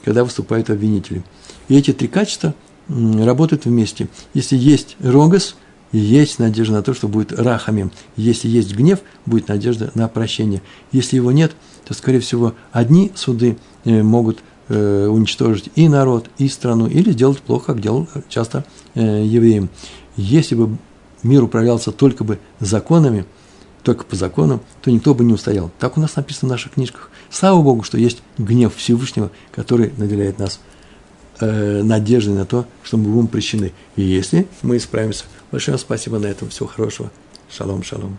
когда 0.05 0.25
выступают 0.25 0.71
обвинители. 0.71 1.23
И 1.69 1.77
эти 1.77 1.93
три 1.93 2.09
качества 2.09 2.55
работают 2.89 3.65
вместе. 3.65 4.09
Если 4.35 4.57
есть 4.57 4.97
рогас, 5.01 5.57
есть 5.93 6.39
надежда 6.39 6.75
на 6.77 6.83
то, 6.83 6.95
что 6.95 7.07
будет 7.07 7.33
рахамим. 7.33 7.93
Если 8.17 8.49
есть 8.49 8.75
гнев, 8.75 9.01
будет 9.27 9.49
надежда 9.49 9.91
на 9.95 10.09
прощение. 10.09 10.63
Если 10.91 11.17
его 11.17 11.33
нет, 11.33 11.53
то, 11.85 11.95
скорее 11.95 12.21
всего, 12.21 12.55
одни 12.73 13.13
суды 13.15 13.59
э, 13.85 14.03
могут 14.03 14.43
э, 14.69 15.07
уничтожить 15.07 15.71
и 15.75 15.89
народ, 15.89 16.31
и 16.39 16.49
страну, 16.49 16.87
или 16.87 17.13
сделать 17.13 17.41
плохо, 17.41 17.67
как 17.67 17.81
делал 17.81 18.09
часто 18.29 18.65
э, 18.95 19.25
евреям. 19.25 19.69
Если 20.17 20.55
бы 20.55 20.77
мир 21.23 21.43
управлялся 21.43 21.93
только 21.93 22.25
бы 22.25 22.39
законами, 22.61 23.25
только 23.83 24.05
по 24.05 24.17
законам, 24.17 24.61
то 24.81 24.91
никто 24.91 25.15
бы 25.15 25.25
не 25.25 25.33
устоял. 25.33 25.71
Так 25.79 25.97
у 25.97 26.01
нас 26.01 26.17
написано 26.17 26.49
в 26.49 26.53
наших 26.53 26.73
книжках. 26.73 27.11
Слава 27.31 27.63
Богу, 27.63 27.83
что 27.83 27.99
есть 27.99 28.23
гнев 28.39 28.75
Всевышнего, 28.77 29.31
который 29.51 29.93
наделяет 29.97 30.39
нас 30.39 30.61
э, 31.41 31.83
надеждой 31.83 32.35
на 32.35 32.47
то, 32.47 32.67
что 32.83 32.97
мы 32.97 33.11
будем 33.11 33.27
прощены. 33.27 33.73
И 33.97 34.03
если 34.03 34.47
мы 34.63 34.77
исправимся, 34.77 35.25
большое 35.51 35.79
спасибо 35.79 36.19
на 36.19 36.27
этом. 36.27 36.49
Всего 36.49 36.69
хорошего. 36.69 37.11
Шалом, 37.51 37.83
шалом. 37.83 38.19